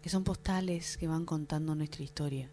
[0.00, 2.50] que son postales que van contando nuestra historia.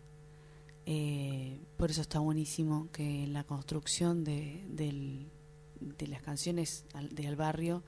[0.85, 7.37] Eh, por eso está buenísimo que en la construcción de, de las canciones de al
[7.37, 7.83] barrio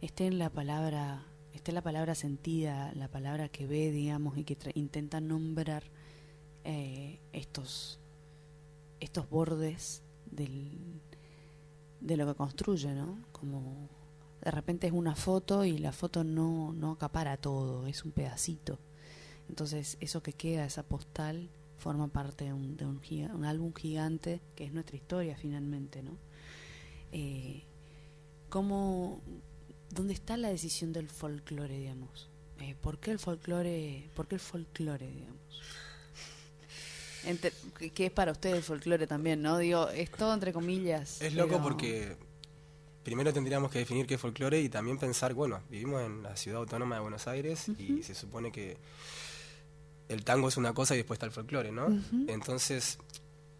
[0.00, 5.20] esté la palabra, esté la palabra sentida, la palabra que ve, digamos, y que intenta
[5.20, 5.82] nombrar
[6.62, 7.98] eh, estos
[9.00, 10.78] estos bordes del,
[12.04, 13.18] de lo que construye, ¿no?
[13.32, 13.88] Como
[14.42, 18.78] de repente es una foto y la foto no, no acapara todo, es un pedacito.
[19.48, 24.64] Entonces eso que queda, esa postal, forma parte de un, de un, álbum gigante que
[24.64, 26.18] es nuestra historia finalmente, ¿no?
[27.10, 27.64] Eh,
[28.50, 29.20] ¿cómo,
[29.90, 32.28] ¿Dónde está la decisión del folclore, digamos?
[32.60, 35.40] Eh, ¿Por qué el folclore, por qué el folclore, digamos?
[37.26, 37.52] Entre-
[37.94, 39.58] que- es para ustedes el folclore también, ¿no?
[39.58, 41.20] Digo, es todo entre comillas.
[41.22, 42.16] Es loco pero- porque
[43.02, 46.60] primero tendríamos que definir qué es folclore y también pensar, bueno, vivimos en la ciudad
[46.60, 48.76] autónoma de Buenos Aires y se supone que
[50.08, 51.86] el tango es una cosa y después está el folclore, ¿no?
[52.28, 52.98] Entonces,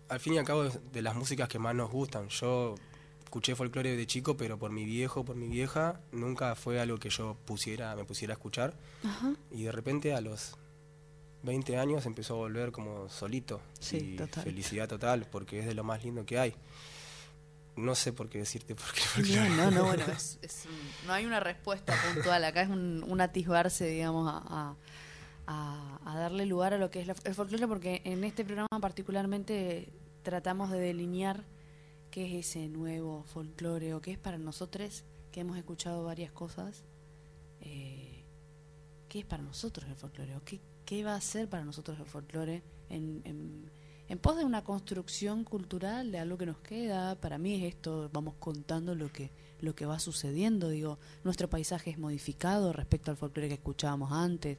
[0.09, 2.29] al fin y al cabo, es de las músicas que más nos gustan.
[2.29, 2.75] Yo
[3.23, 7.09] escuché folclore de chico, pero por mi viejo, por mi vieja, nunca fue algo que
[7.11, 8.75] yo pusiera, me pusiera a escuchar.
[9.51, 10.57] Y de repente a los
[11.45, 13.61] 20 años empezó a volver como solito.
[13.79, 14.45] Sí, y total.
[14.45, 16.55] felicidad total, porque es de lo más lindo que hay.
[17.77, 19.51] No sé por qué decirte por qué No, folclore.
[19.51, 22.45] no, no, bueno, es- es un- no hay una respuesta puntual.
[22.45, 24.77] Acá es un, un atisbarse, digamos, a, a-
[25.47, 28.69] a- a darle lugar a lo que es la- el folclore, porque en este programa
[28.81, 31.45] particularmente tratamos de delinear
[32.11, 36.85] qué es ese nuevo folclore o qué es para nosotros, que hemos escuchado varias cosas,
[37.61, 38.23] eh,
[39.09, 42.07] qué es para nosotros el folclore o qué, qué va a ser para nosotros el
[42.07, 43.71] folclore en, en,
[44.09, 47.15] en pos de una construcción cultural de algo que nos queda.
[47.17, 49.31] Para mí es esto, vamos contando lo que
[49.65, 50.69] lo que va sucediendo.
[50.69, 54.59] Digo, nuestro paisaje es modificado respecto al folclore que escuchábamos antes.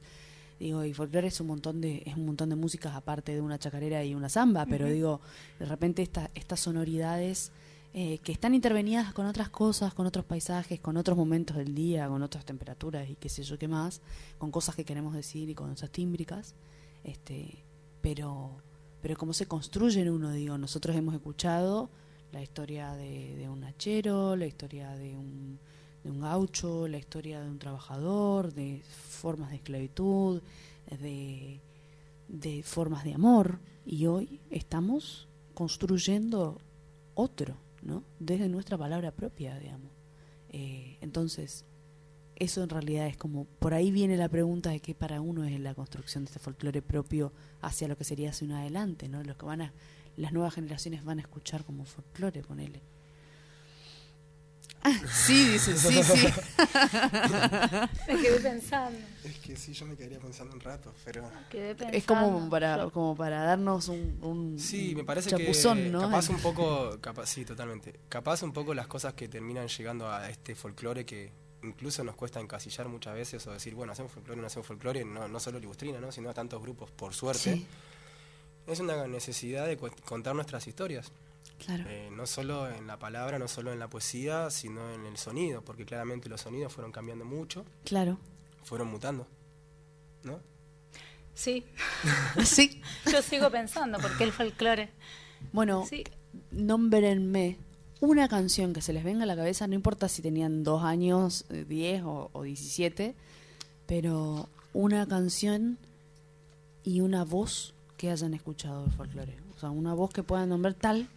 [0.59, 3.59] Digo, y folclore es un montón de es un montón de músicas aparte de una
[3.59, 5.21] chacarera y una samba, pero digo,
[5.59, 7.51] de repente esta, estas sonoridades
[7.97, 12.09] eh, que están intervenidas con otras cosas, con otros paisajes, con otros momentos del día,
[12.09, 14.01] con otras temperaturas y qué sé yo qué más,
[14.37, 16.55] con cosas que queremos decir y con esas tímbricas,
[17.05, 17.63] este,
[18.01, 18.57] pero
[19.01, 21.89] pero cómo se construye en uno, digo, nosotros hemos escuchado
[22.33, 25.57] la historia de, un hachero, la historia de un,
[26.03, 30.41] de un gaucho, la historia de un trabajador, de formas de esclavitud,
[30.89, 36.59] de formas de amor, y hoy estamos construyendo
[37.13, 37.55] otro,
[37.85, 38.03] ¿no?
[38.19, 39.91] Desde nuestra palabra propia, digamos.
[40.49, 41.65] Eh, entonces,
[42.35, 45.57] eso en realidad es como, por ahí viene la pregunta de qué para uno es
[45.59, 47.31] la construcción de este folclore propio
[47.61, 49.23] hacia lo que sería hacia un adelante, ¿no?
[49.23, 49.73] Los que van a,
[50.17, 52.81] las nuevas generaciones van a escuchar como folclore, ponele.
[55.11, 56.27] Sí, dice, sí, sí.
[58.07, 58.99] Me quedé pensando.
[59.23, 61.29] Es que sí, yo me quedaría pensando un rato, pero...
[61.49, 61.97] Quedé pensando.
[61.97, 66.01] Es como para, Yo- como para darnos un, un Sí, me parece chapuzón, que ¿no?
[66.01, 67.99] capaz un poco, capaz, sí, totalmente.
[68.09, 71.31] Capaz un poco las cosas que terminan llegando a este folclore que
[71.63, 75.27] incluso nos cuesta encasillar muchas veces o decir, bueno, hacemos folclore, no hacemos folclore, no,
[75.27, 76.11] no solo Libustrina, ¿no?
[76.11, 77.55] sino a tantos grupos, por suerte.
[77.55, 77.67] Sí,
[78.67, 81.11] Es una necesidad de cu- contar nuestras historias.
[81.63, 81.83] Claro.
[81.87, 85.61] Eh, no solo en la palabra, no solo en la poesía, sino en el sonido,
[85.63, 88.17] porque claramente los sonidos fueron cambiando mucho, Claro.
[88.63, 89.27] fueron mutando.
[90.23, 90.39] ¿No?
[91.33, 91.63] Sí,
[92.45, 92.81] Sí.
[93.11, 94.89] yo sigo pensando, porque el folclore.
[95.51, 96.03] Bueno, Sí,
[96.51, 97.57] nómbrenme
[98.01, 101.45] una canción que se les venga a la cabeza, no importa si tenían dos años,
[101.49, 103.15] eh, diez o, o diecisiete,
[103.85, 105.77] pero una canción
[106.83, 109.37] y una voz que hayan escuchado de folclore.
[109.55, 111.07] O sea, una voz que puedan nombrar tal,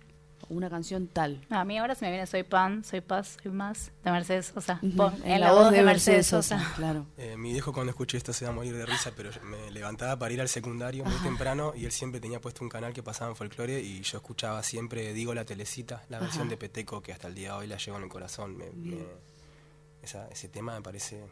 [0.49, 1.45] una canción tal.
[1.51, 4.81] a mí ahora se me viene Soy Pan, Soy Paz, Soy Más, de Mercedes Sosa.
[4.97, 6.65] Pon- en la voz de Mercedes Sosa.
[6.77, 7.07] Claro.
[7.17, 9.71] Eh, mi viejo cuando escuché esto se va a morir de risa, pero yo me
[9.71, 13.03] levantaba para ir al secundario muy temprano y él siempre tenía puesto un canal que
[13.03, 17.13] pasaba en folclore y yo escuchaba siempre, digo, la telecita, la versión de Peteco que
[17.13, 18.57] hasta el día de hoy la llevo en el corazón.
[18.57, 19.05] Me- me-
[20.03, 21.23] esa- ese tema me parece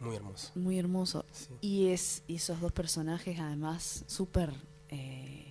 [0.00, 0.50] muy hermoso.
[0.56, 1.24] Muy hermoso.
[1.32, 1.48] Sí.
[1.60, 4.52] Y es y esos dos personajes además súper
[4.90, 5.43] eh,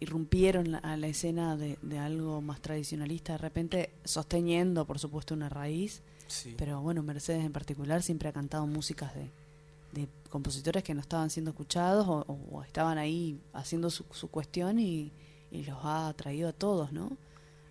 [0.00, 5.34] irrumpieron la- a la escena de, de algo más tradicionalista, de repente sosteniendo, por supuesto,
[5.34, 6.02] una raíz.
[6.26, 6.54] Sí.
[6.56, 9.30] Pero bueno, Mercedes en particular siempre ha cantado músicas de,
[9.92, 14.78] de compositores que no estaban siendo escuchados o, o estaban ahí haciendo su, su cuestión
[14.78, 15.12] y,
[15.50, 17.16] y los ha traído a todos, ¿no?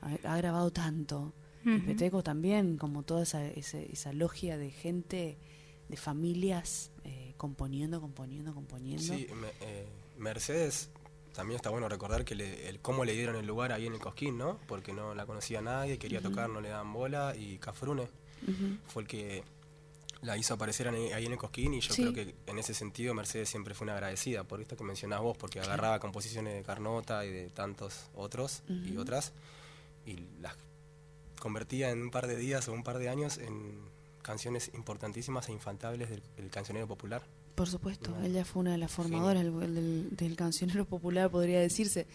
[0.01, 1.33] Ha, ha grabado tanto.
[1.65, 1.85] Y Ujú.
[1.85, 5.37] Peteco también, como toda esa, ese- esa logia de gente,
[5.89, 9.01] de familias, eh, componiendo, componiendo, componiendo.
[9.15, 9.85] Sí, me- eh,
[10.17, 10.89] Mercedes,
[11.33, 13.99] también está bueno recordar que le- el, cómo le dieron el lugar ahí en el
[13.99, 14.59] Cosquín, ¿no?
[14.67, 18.07] Porque no la conocía nadie, quería tocar, no le daban bola y Cafrune
[18.87, 19.43] fue el que
[20.21, 22.01] la hizo aparecer ahí en el Cosquín y yo Sí.
[22.01, 25.35] creo que en ese sentido Mercedes siempre fue una agradecida por esto que mencionás vos,
[25.37, 29.33] porque agarraba composiciones de Carnota y de tantos otros y otras
[30.05, 30.55] y las
[31.39, 33.81] convertía en un par de días o un par de años en
[34.21, 37.21] canciones importantísimas e infantables del, del cancionero popular.
[37.55, 42.07] Por supuesto, ella fue una de las formadoras del, del- del cancionero popular, podría decirse.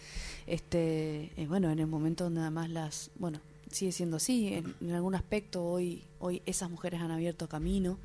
[0.47, 3.39] Este, eh, bueno, en el momento donde además las, bueno,
[3.71, 4.53] sigue siendo así.
[4.53, 7.97] En, en algún aspecto hoy, hoy esas mujeres han abierto camino,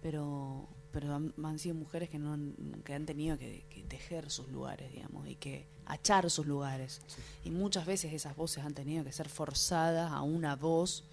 [0.00, 4.30] pero, pero han, han sido mujeres que no han, que han tenido que, que tejer
[4.30, 7.02] sus lugares, digamos, y que achar sus lugares.
[7.44, 11.04] Y muchas veces esas voces han tenido que ser forzadas a una voz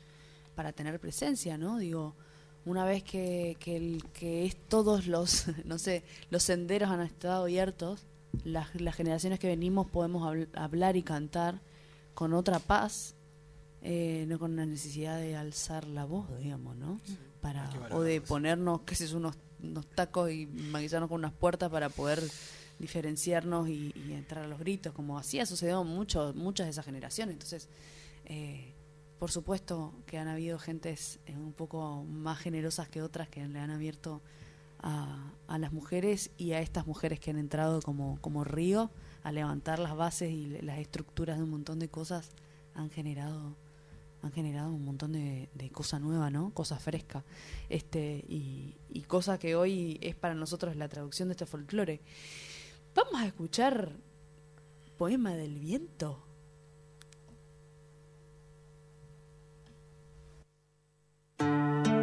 [0.55, 1.79] para tener presencia, ¿no?
[1.79, 2.15] Digo,
[2.65, 7.43] una vez que, que, el, que es todos los, no sé, los senderos han estado
[7.43, 8.05] abiertos,
[8.43, 11.61] las, las generaciones que venimos podemos habl- hablar y cantar
[12.13, 13.15] con otra paz,
[13.81, 16.99] eh, no con la necesidad de alzar la voz, digamos, ¿no?
[17.41, 21.69] Para, o de ponernos, qué sé yo, unos, unos tacos y maquillarnos con unas puertas
[21.69, 22.19] para poder
[22.79, 26.85] diferenciarnos y, y entrar a los gritos, como así ha sucedido mucho, muchas de esas
[26.85, 27.33] generaciones.
[27.33, 27.69] Entonces,
[28.25, 28.73] eh,
[29.19, 33.59] por supuesto que han habido gentes eh, un poco más generosas que otras que le
[33.59, 34.21] han abierto
[34.79, 38.91] a, a las mujeres y a estas mujeres que han entrado como, como río
[39.23, 42.31] a levantar las bases y las estructuras de un montón de cosas
[42.73, 43.55] han generado
[44.21, 46.51] han generado un montón de, de cosa nueva, ¿no?
[46.51, 47.23] Cosa fresca.
[47.69, 52.01] Este, y, y cosa que hoy es para nosotros la traducción de este folclore.
[52.95, 53.91] Vamos a escuchar
[54.97, 56.24] Poema del Viento.
[61.39, 61.94] A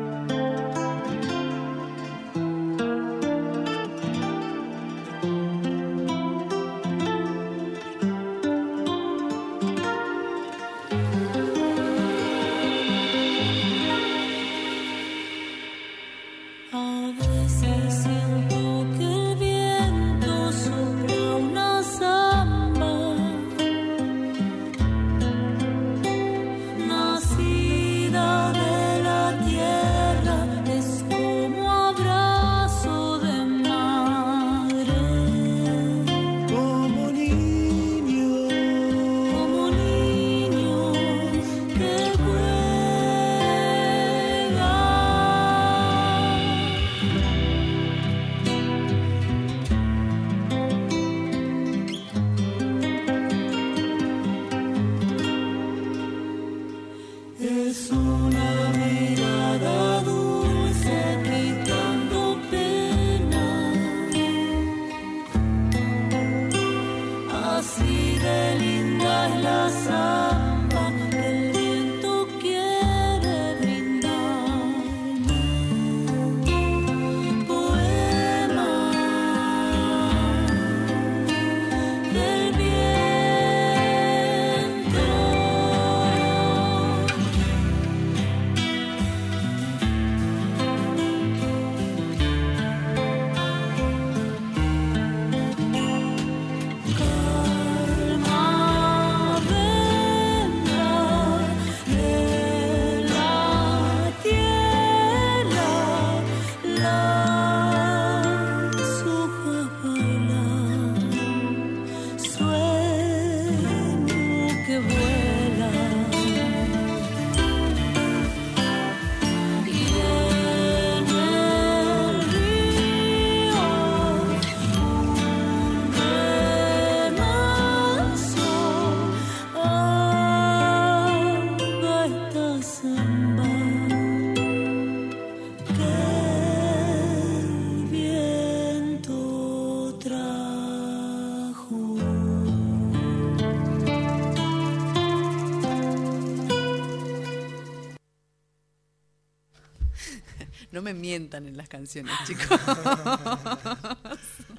[150.82, 152.48] No me mientan en las canciones, chicos.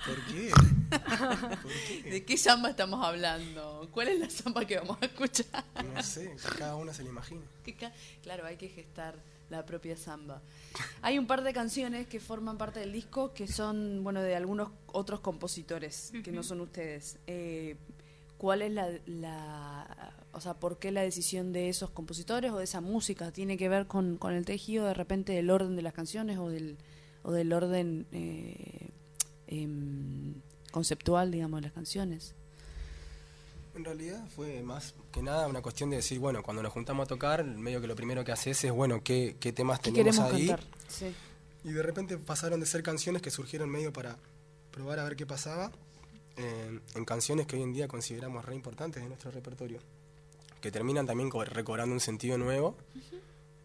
[0.05, 0.53] ¿Por qué?
[2.09, 3.89] ¿De qué samba estamos hablando?
[3.91, 5.65] ¿Cuál es la samba que vamos a escuchar?
[5.93, 7.41] No sé, cada uno se lo imagina.
[8.21, 9.15] Claro, hay que gestar
[9.49, 10.41] la propia samba.
[11.01, 14.69] Hay un par de canciones que forman parte del disco que son, bueno, de algunos
[14.93, 17.17] otros compositores que no son ustedes.
[17.27, 17.75] Eh,
[18.43, 22.65] ¿Cuál es la, la- o sea, por qué la decisión de esos compositores o de
[22.65, 25.93] esa música tiene que ver con, con el tejido de repente del orden de las
[25.93, 26.77] canciones o del,
[27.23, 28.89] o del orden eh,
[29.47, 30.33] em,
[30.71, 32.35] conceptual, digamos, de las canciones?
[33.77, 37.07] En realidad fue más que nada una cuestión de decir, bueno, cuando nos juntamos a
[37.07, 40.53] tocar, medio que lo primero que haces es, bueno, qué, qué temas ¿Qué tenemos ahí.
[40.89, 41.15] Sí.
[41.63, 44.17] Y de repente pasaron de ser canciones que surgieron medio para
[44.71, 45.71] probar a ver qué pasaba,
[46.37, 49.79] eh, en canciones que hoy en día consideramos re importantes de nuestro repertorio,
[50.61, 52.75] que terminan también co- recobrando un sentido nuevo,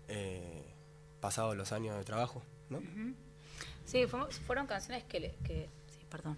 [0.09, 0.62] eh,
[1.21, 2.81] pasados los años de trabajo, ¿no?
[3.85, 6.37] Sí, fuimos- fueron canciones que, le- que sí, perdón,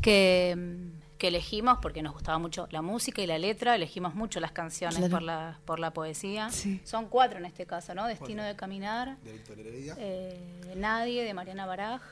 [0.00, 4.40] que, mm, que elegimos porque nos gustaba mucho la música y la letra, elegimos mucho
[4.40, 5.12] las canciones Claro.
[5.12, 6.50] por la por la poesía.
[6.50, 6.80] Sí.
[6.82, 8.08] Son cuatro en este caso, ¿no?
[8.08, 12.02] Destino de caminar, De Víctor Heredia, eh, Nadie de Mariana Baraj,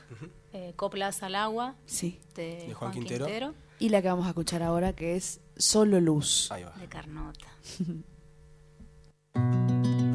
[0.53, 2.21] eh, Coplas al agua Sí.
[2.35, 3.53] de, De Juan Juan Quintero, Quintero.
[3.79, 6.49] Y la que vamos a escuchar ahora que es Solo Luz.
[6.49, 6.71] ahí va.
[6.79, 7.47] de Carnota.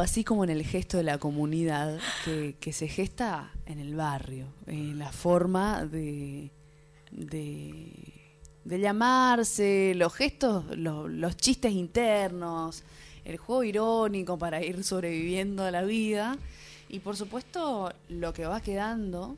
[0.00, 5.12] así como en el gesto de la comunidad que, se gesta en el barrio, la
[5.12, 6.50] forma de,
[7.10, 12.82] de, llamarse, los gestos, lo- los chistes internos,
[13.24, 16.36] el juego irónico para ir sobreviviendo a la vida
[16.88, 19.36] y por supuesto lo que va quedando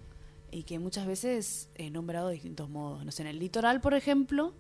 [0.51, 3.21] y que muchas veces he nombrado de distintos modos.
[3.21, 4.53] En el litoral, por ejemplo,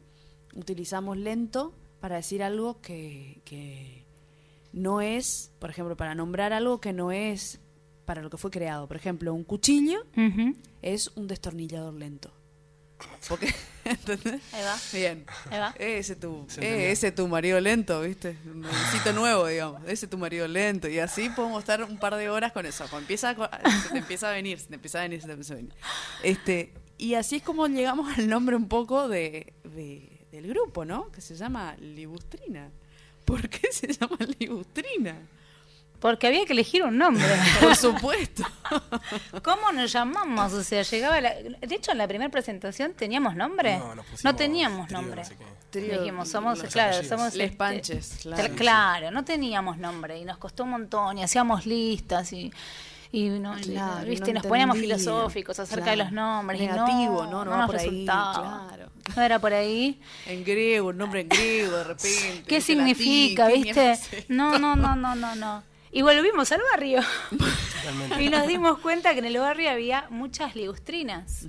[0.54, 4.01] utilizamos lento para decir algo que
[4.72, 7.60] no es, por ejemplo, para nombrar algo que no es
[8.04, 8.88] para lo que fue creado.
[8.88, 10.54] Por ejemplo, un cuchillo Ujú.
[10.82, 12.32] es un destornillador lento.
[13.28, 13.52] Porque,
[13.84, 14.40] ¿entendés?
[14.54, 14.76] Ahí va.
[14.92, 15.24] Bien.
[15.50, 15.74] Ahí va.
[15.78, 18.36] Ese tu, eh, ese tu marido lento, ¿viste?
[18.44, 19.82] Un necesito nuevo, digamos.
[19.88, 20.88] Ese tu marido lento.
[20.88, 22.84] Y así podemos estar un par de horas con eso.
[22.90, 23.34] Cuando empieza
[23.82, 25.74] se te empieza a venir, se te empieza a venir, se te empieza a venir.
[26.22, 31.10] Este, y así es como llegamos al nombre un poco de, de- del grupo, ¿no?
[31.10, 32.70] Que se llama Libustrina.
[33.24, 35.16] ¿Por qué se llama Libustrina?
[36.00, 37.24] Porque había que elegir un nombre.
[37.60, 38.42] Por supuesto.
[39.44, 40.52] ¿Cómo nos llamamos?
[40.52, 41.32] O sea, llegaba la...
[41.34, 43.78] De hecho, en la primera presentación teníamos nombre.
[43.78, 45.22] No, nos pusimos No teníamos trío, nombre.
[45.22, 45.44] no sé qué.
[45.70, 47.06] Trío, Dijimos, somos, claro, apellidos.
[47.18, 47.34] somos...
[47.36, 48.42] Les este, Panches, claro.
[48.42, 52.52] Cl- Claro, no teníamos nombre y nos costó un montón y hacíamos listas y...
[53.12, 54.32] Y, no, Claro, ¿viste?
[54.32, 56.60] no nos poníamos filosóficos acerca de los nombres.
[56.60, 58.66] y Negativo, no, no va nos por ahí, resultaba.
[58.68, 58.90] claro.
[59.16, 60.00] No era por ahí.
[60.26, 62.42] En griego, un nombre en griego de repente.
[62.46, 62.60] ¿Qué ¿viste?
[62.60, 64.24] significa, Latín, ¿qué viste?
[64.28, 65.62] No, no, no, no, no, no.
[65.90, 67.00] Y volvimos al barrio.
[67.30, 68.22] Totalmente.
[68.22, 71.46] Y nos dimos cuenta que en el barrio había muchas ligustrinas.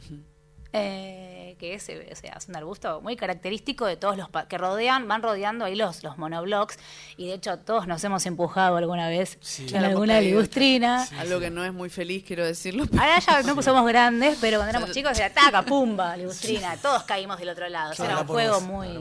[0.74, 4.58] eh, que es, eh, o sea, es un arbusto muy característico de todos los que
[4.58, 6.78] rodean, van rodeando ahí los, los monoblocks.
[7.18, 9.66] Y de hecho, todos nos hemos empujado alguna vez Sí.
[9.74, 11.08] en alguna ligustrina.
[11.20, 12.86] Algo que no es muy feliz, quiero decirlo.
[12.98, 16.76] Ahora ya no somos grandes, pero cuando éramos chicos era taca, pumba, ligustrina.
[16.78, 17.92] Todos caímos del otro lado.
[17.92, 18.88] O sea, era un juego vos, muy.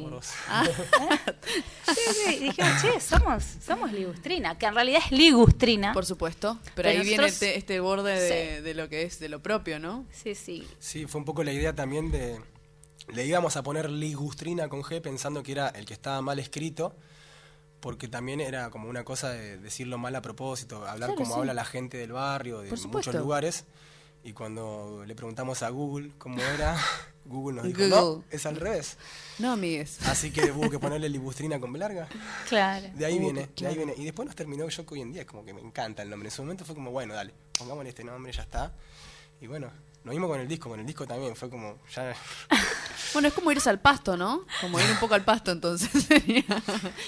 [1.95, 5.93] sí, y dijimos, che, somos, somos ligustrina, que en realidad es ligustrina.
[5.93, 6.59] Por supuesto.
[6.63, 8.63] Pero, Pero ahí viene este, este borde de, Sí.
[8.63, 10.05] de lo que es de lo propio, ¿no?
[10.13, 10.67] Sí, sí.
[10.79, 12.41] Sí, fue un poco la idea también de...
[13.09, 16.95] Le íbamos a poner ligustrina con G pensando que era el que estaba mal escrito,
[17.81, 21.41] porque también era como una cosa de decirlo mal a propósito, hablar Claro, como sí.
[21.41, 23.65] habla la gente del barrio, de muchos lugares.
[24.25, 26.77] Y cuando le preguntamos a Google cómo era,
[27.25, 27.91] Google nos dijo, Google.
[27.97, 28.97] no, es al revés.
[29.41, 30.01] No, amigues.
[30.07, 32.07] Así que hubo que ponerle ligustrina con B larga.
[32.49, 32.87] Claro.
[32.95, 33.95] De ahí viene, que- de ahí viene.
[33.97, 36.09] Y después nos terminó yo que hoy en día es como que me encanta el
[36.11, 36.29] nombre.
[36.29, 38.73] En su momento fue como, bueno, dale, pongámosle este nombre, ya está.
[39.41, 39.73] Y bueno,
[40.05, 42.15] lo mismo con el disco, con el disco también fue como, ya
[43.13, 44.47] Bueno, es como irse al pasto, ¿no?
[44.61, 45.91] Como ir un poco al pasto, entonces.
[46.07, 46.45] sería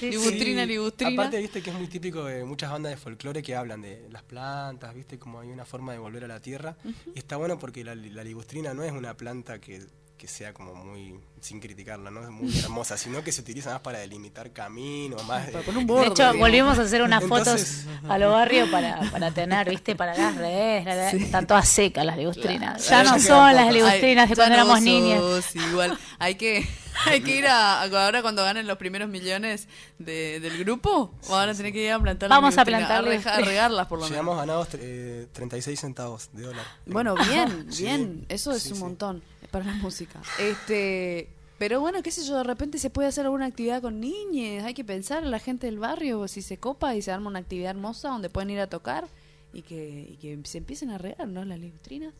[0.01, 1.23] Libustrina, Sí, libustrina.
[1.23, 4.23] Aparte, viste que es muy típico de muchas bandas de folclore que hablan de las
[4.23, 6.77] plantas, viste, como hay una forma de volver a la tierra.
[7.15, 9.83] Y está bueno porque la, la ligustrina no es una planta que,
[10.25, 13.81] que sea como muy, sin criticarla, no es muy hermosa, sino que se utiliza más
[13.81, 15.45] para delimitar caminos, más...
[15.51, 16.07] Para de- poner un De borde.
[16.07, 16.39] hecho, digamos.
[16.41, 20.35] volvimos a hacer unas Entonces- fotos a lo barrio para, para tener, viste, para las
[20.35, 20.85] redes.
[20.87, 22.83] la- la- Están todas secas las ligustrinas.
[22.87, 23.05] Claro.
[23.11, 25.55] Ya no son las ligustrinas de cuando éramos niñas.
[25.55, 26.67] Igual, hay que,
[27.07, 29.69] hay que ir a, ahora cuando ganen los primeros millones
[29.99, 33.41] de- del grupo, van a tener que ir a plantar las Vamos a plantar a,
[33.41, 34.11] regarlas por lo menos.
[34.11, 36.65] Llegamos ganados eh, 36 centavos de dólar.
[36.87, 38.81] Bueno, bien, Sí, bien, eso es sí, un sí.
[38.81, 39.23] montón
[39.55, 40.21] para la música.
[40.41, 41.29] Este,
[41.59, 44.75] pero bueno, qué sé yo, de repente se puede hacer alguna actividad con niñes, hay
[44.75, 47.71] que pensar en la gente del barrio, si se copa y se arma una actividad
[47.71, 49.07] hermosa donde pueden ir a tocar
[49.53, 51.45] y que, y que se empiecen a regar, ¿no?
[51.45, 52.13] Las libustrinas.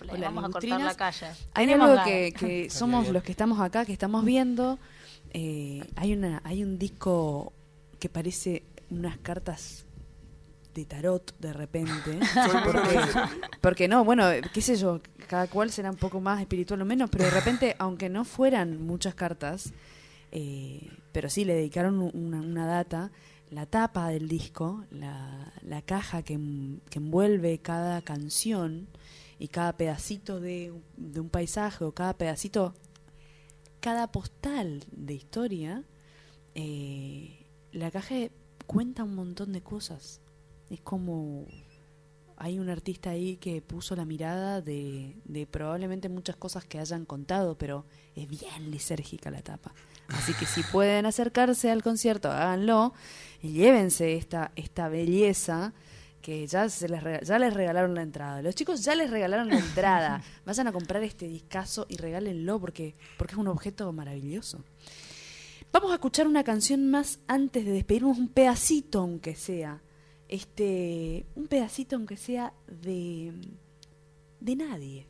[0.00, 1.26] Le O las vamos a cortar la calle.
[1.54, 4.80] Hay Tenemos algo que, somos los que estamos acá, que estamos viendo.
[5.32, 7.52] eh, hay una, hay un disco
[8.00, 9.86] que parece unas cartas
[10.74, 12.18] de tarot de repente.
[12.64, 13.00] porque,
[13.60, 15.00] porque no, bueno, qué sé yo,
[15.32, 18.82] cada cual será un poco más espiritual o menos, pero de repente, aunque no fueran
[18.86, 19.72] muchas cartas,
[20.30, 23.10] eh, pero sí le dedicaron una, una data,
[23.48, 28.88] la tapa del disco, la, la caja que, en- que envuelve cada canción
[29.38, 32.74] y cada pedacito de, un- de un paisaje o cada pedacito,
[33.80, 35.82] cada postal de historia,
[36.54, 38.16] eh, la caja
[38.66, 40.20] cuenta un montón de cosas.
[40.68, 41.46] Es como
[42.42, 47.04] hay un artista ahí que puso la mirada de, de probablemente muchas cosas que hayan
[47.04, 47.86] contado, pero
[48.16, 49.72] es bien lisérgica la tapa.
[50.08, 52.94] Así que si pueden acercarse al concierto, háganlo
[53.42, 55.72] y llévense esta, esta belleza
[56.20, 58.42] que ya, se les, ya les regalaron la entrada.
[58.42, 60.20] Los chicos ya les regalaron la entrada.
[60.44, 64.64] Vayan a comprar este discazo y regálenlo porque, porque es un objeto maravilloso.
[65.70, 69.80] Vamos a escuchar una canción más antes de despedirnos, un pedacito aunque sea
[70.32, 73.34] este, un pedacito, aunque sea de,
[74.40, 75.06] de nadie.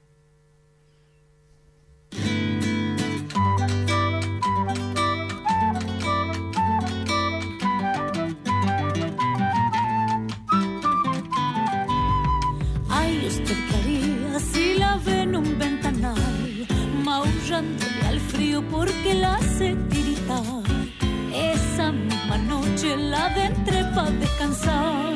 [12.89, 16.67] Ay, usted quería si la ven un ventanal,
[17.05, 20.92] maullándole al frío porque la hace tiritar
[21.35, 25.15] esa misma noche la adentré para descansar.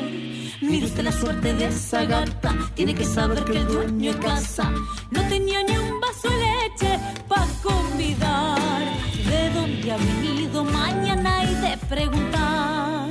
[0.61, 4.71] Mire usted la suerte de esa gata, tiene que saber que el dueño de casa
[5.11, 8.83] no tenía ni un vaso de leche para convidar.
[9.29, 13.09] ¿De dónde ha venido mañana y de preguntar?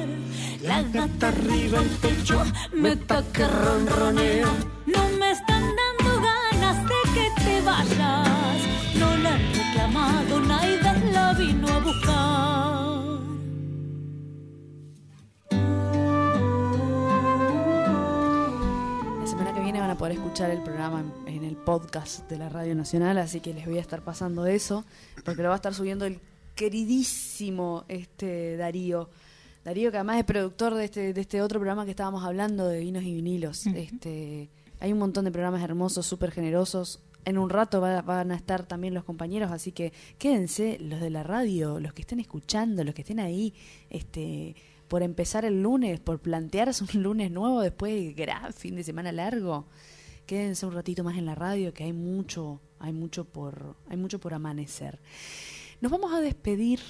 [0.62, 2.42] La gata arriba el techo
[2.72, 4.48] me está que ronronea.
[4.86, 8.58] No me están dando ganas de que te vayas.
[8.98, 12.75] No la han reclamado, Naida la vino a buscar.
[19.96, 23.54] A poder escuchar el programa en, en el podcast de la Radio Nacional, así que
[23.54, 24.84] les voy a estar pasando eso,
[25.24, 26.20] porque lo va a estar subiendo el
[26.54, 29.08] queridísimo este Darío.
[29.64, 32.78] Darío, que además es productor de este, de este otro programa que estábamos hablando de
[32.80, 33.66] vinos y vinilos.
[33.68, 37.00] este, hay un montón de programas hermosos, súper generosos.
[37.24, 41.08] En un rato va- van a estar también los compañeros, así que quédense, los de
[41.10, 43.54] la radio, los que estén escuchando, los que estén ahí,
[43.90, 44.54] este,
[44.88, 49.12] por empezar el lunes, por plantearse un lunes nuevo después del gran fin de semana
[49.12, 49.66] largo.
[50.26, 54.18] Quédense un ratito más en la radio, que hay mucho, hay mucho por, hay mucho
[54.18, 54.98] por amanecer.
[55.80, 56.80] Nos vamos a despedir.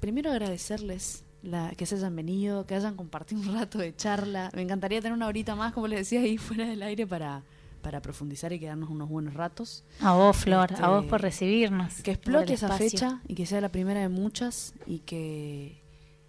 [0.00, 4.50] Primero agradecerles la, que se hayan venido, que hayan compartido un rato de charla.
[4.54, 7.42] Me encantaría tener una horita más, como les decía, ahí fuera del aire para,
[7.82, 9.84] para profundizar y quedarnos unos buenos ratos.
[10.00, 12.02] A vos, Flor, Este, a vos por recibirnos.
[12.02, 15.82] Que explote esa fecha y que sea la primera de muchas y que,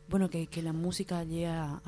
[0.09, 1.81] bueno, que, la música llegue a,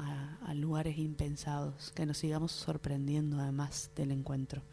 [0.56, 4.64] lugares impensados, que nos sigamos sorprendiendo además del encuentro.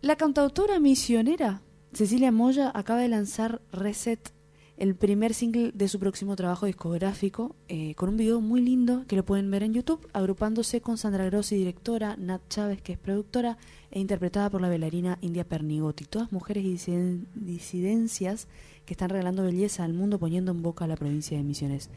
[0.00, 1.62] La cantautora misionera
[1.92, 4.32] Cecilia Moya acaba de lanzar Reset,
[4.76, 9.14] el primer single de su próximo trabajo discográfico, eh, con un video muy lindo que
[9.16, 13.56] lo pueden ver en YouTube, agrupándose con Sandra Grossi, directora, Nat Chávez, que es productora,
[13.90, 16.04] e interpretada por la bailarina India Pernigotti.
[16.04, 18.48] Todas mujeres y disiden- disidencias
[18.84, 21.90] que están regalando belleza al mundo poniendo en boca a la provincia de Misiones.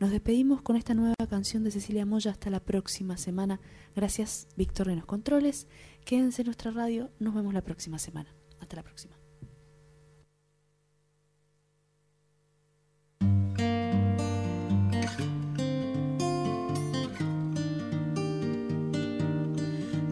[0.00, 3.60] Nos despedimos con esta nueva canción de Cecilia Moya hasta la próxima semana.
[3.94, 5.66] Gracias, Víctor, en los controles.
[6.06, 7.10] Quédense en nuestra radio.
[7.18, 8.34] Nos vemos la próxima semana.
[8.60, 9.18] Hasta la próxima.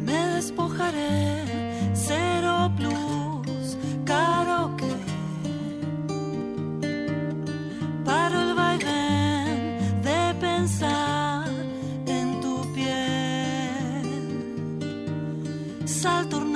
[0.04, 1.47] Me despojaré,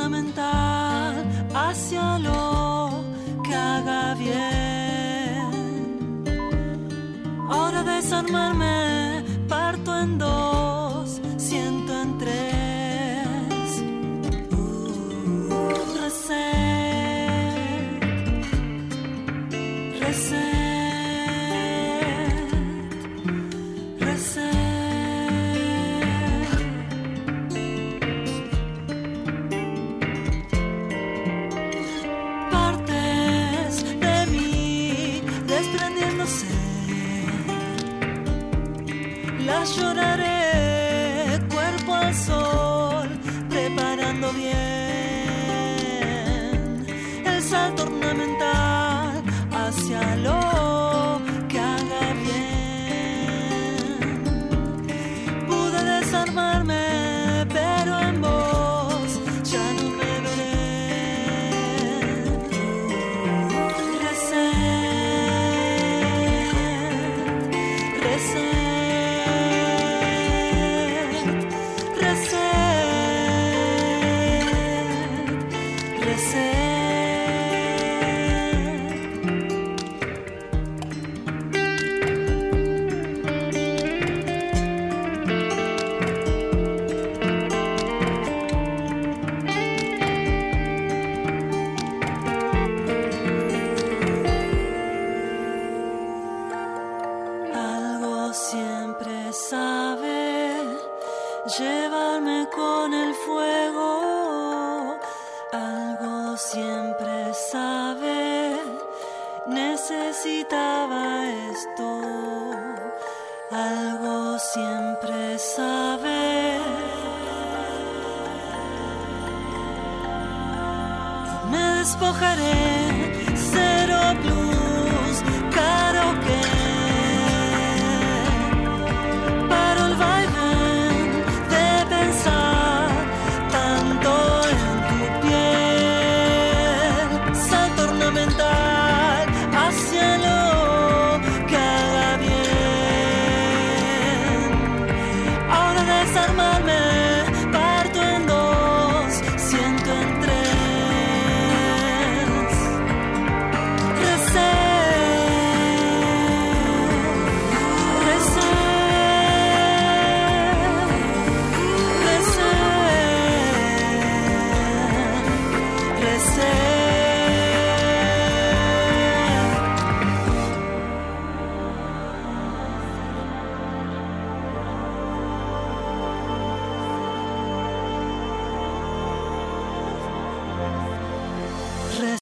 [0.03, 1.25] Ornamental
[1.55, 3.05] hacia lo
[3.45, 5.47] que haga bien.
[7.49, 9.02] Ahora desarmarme,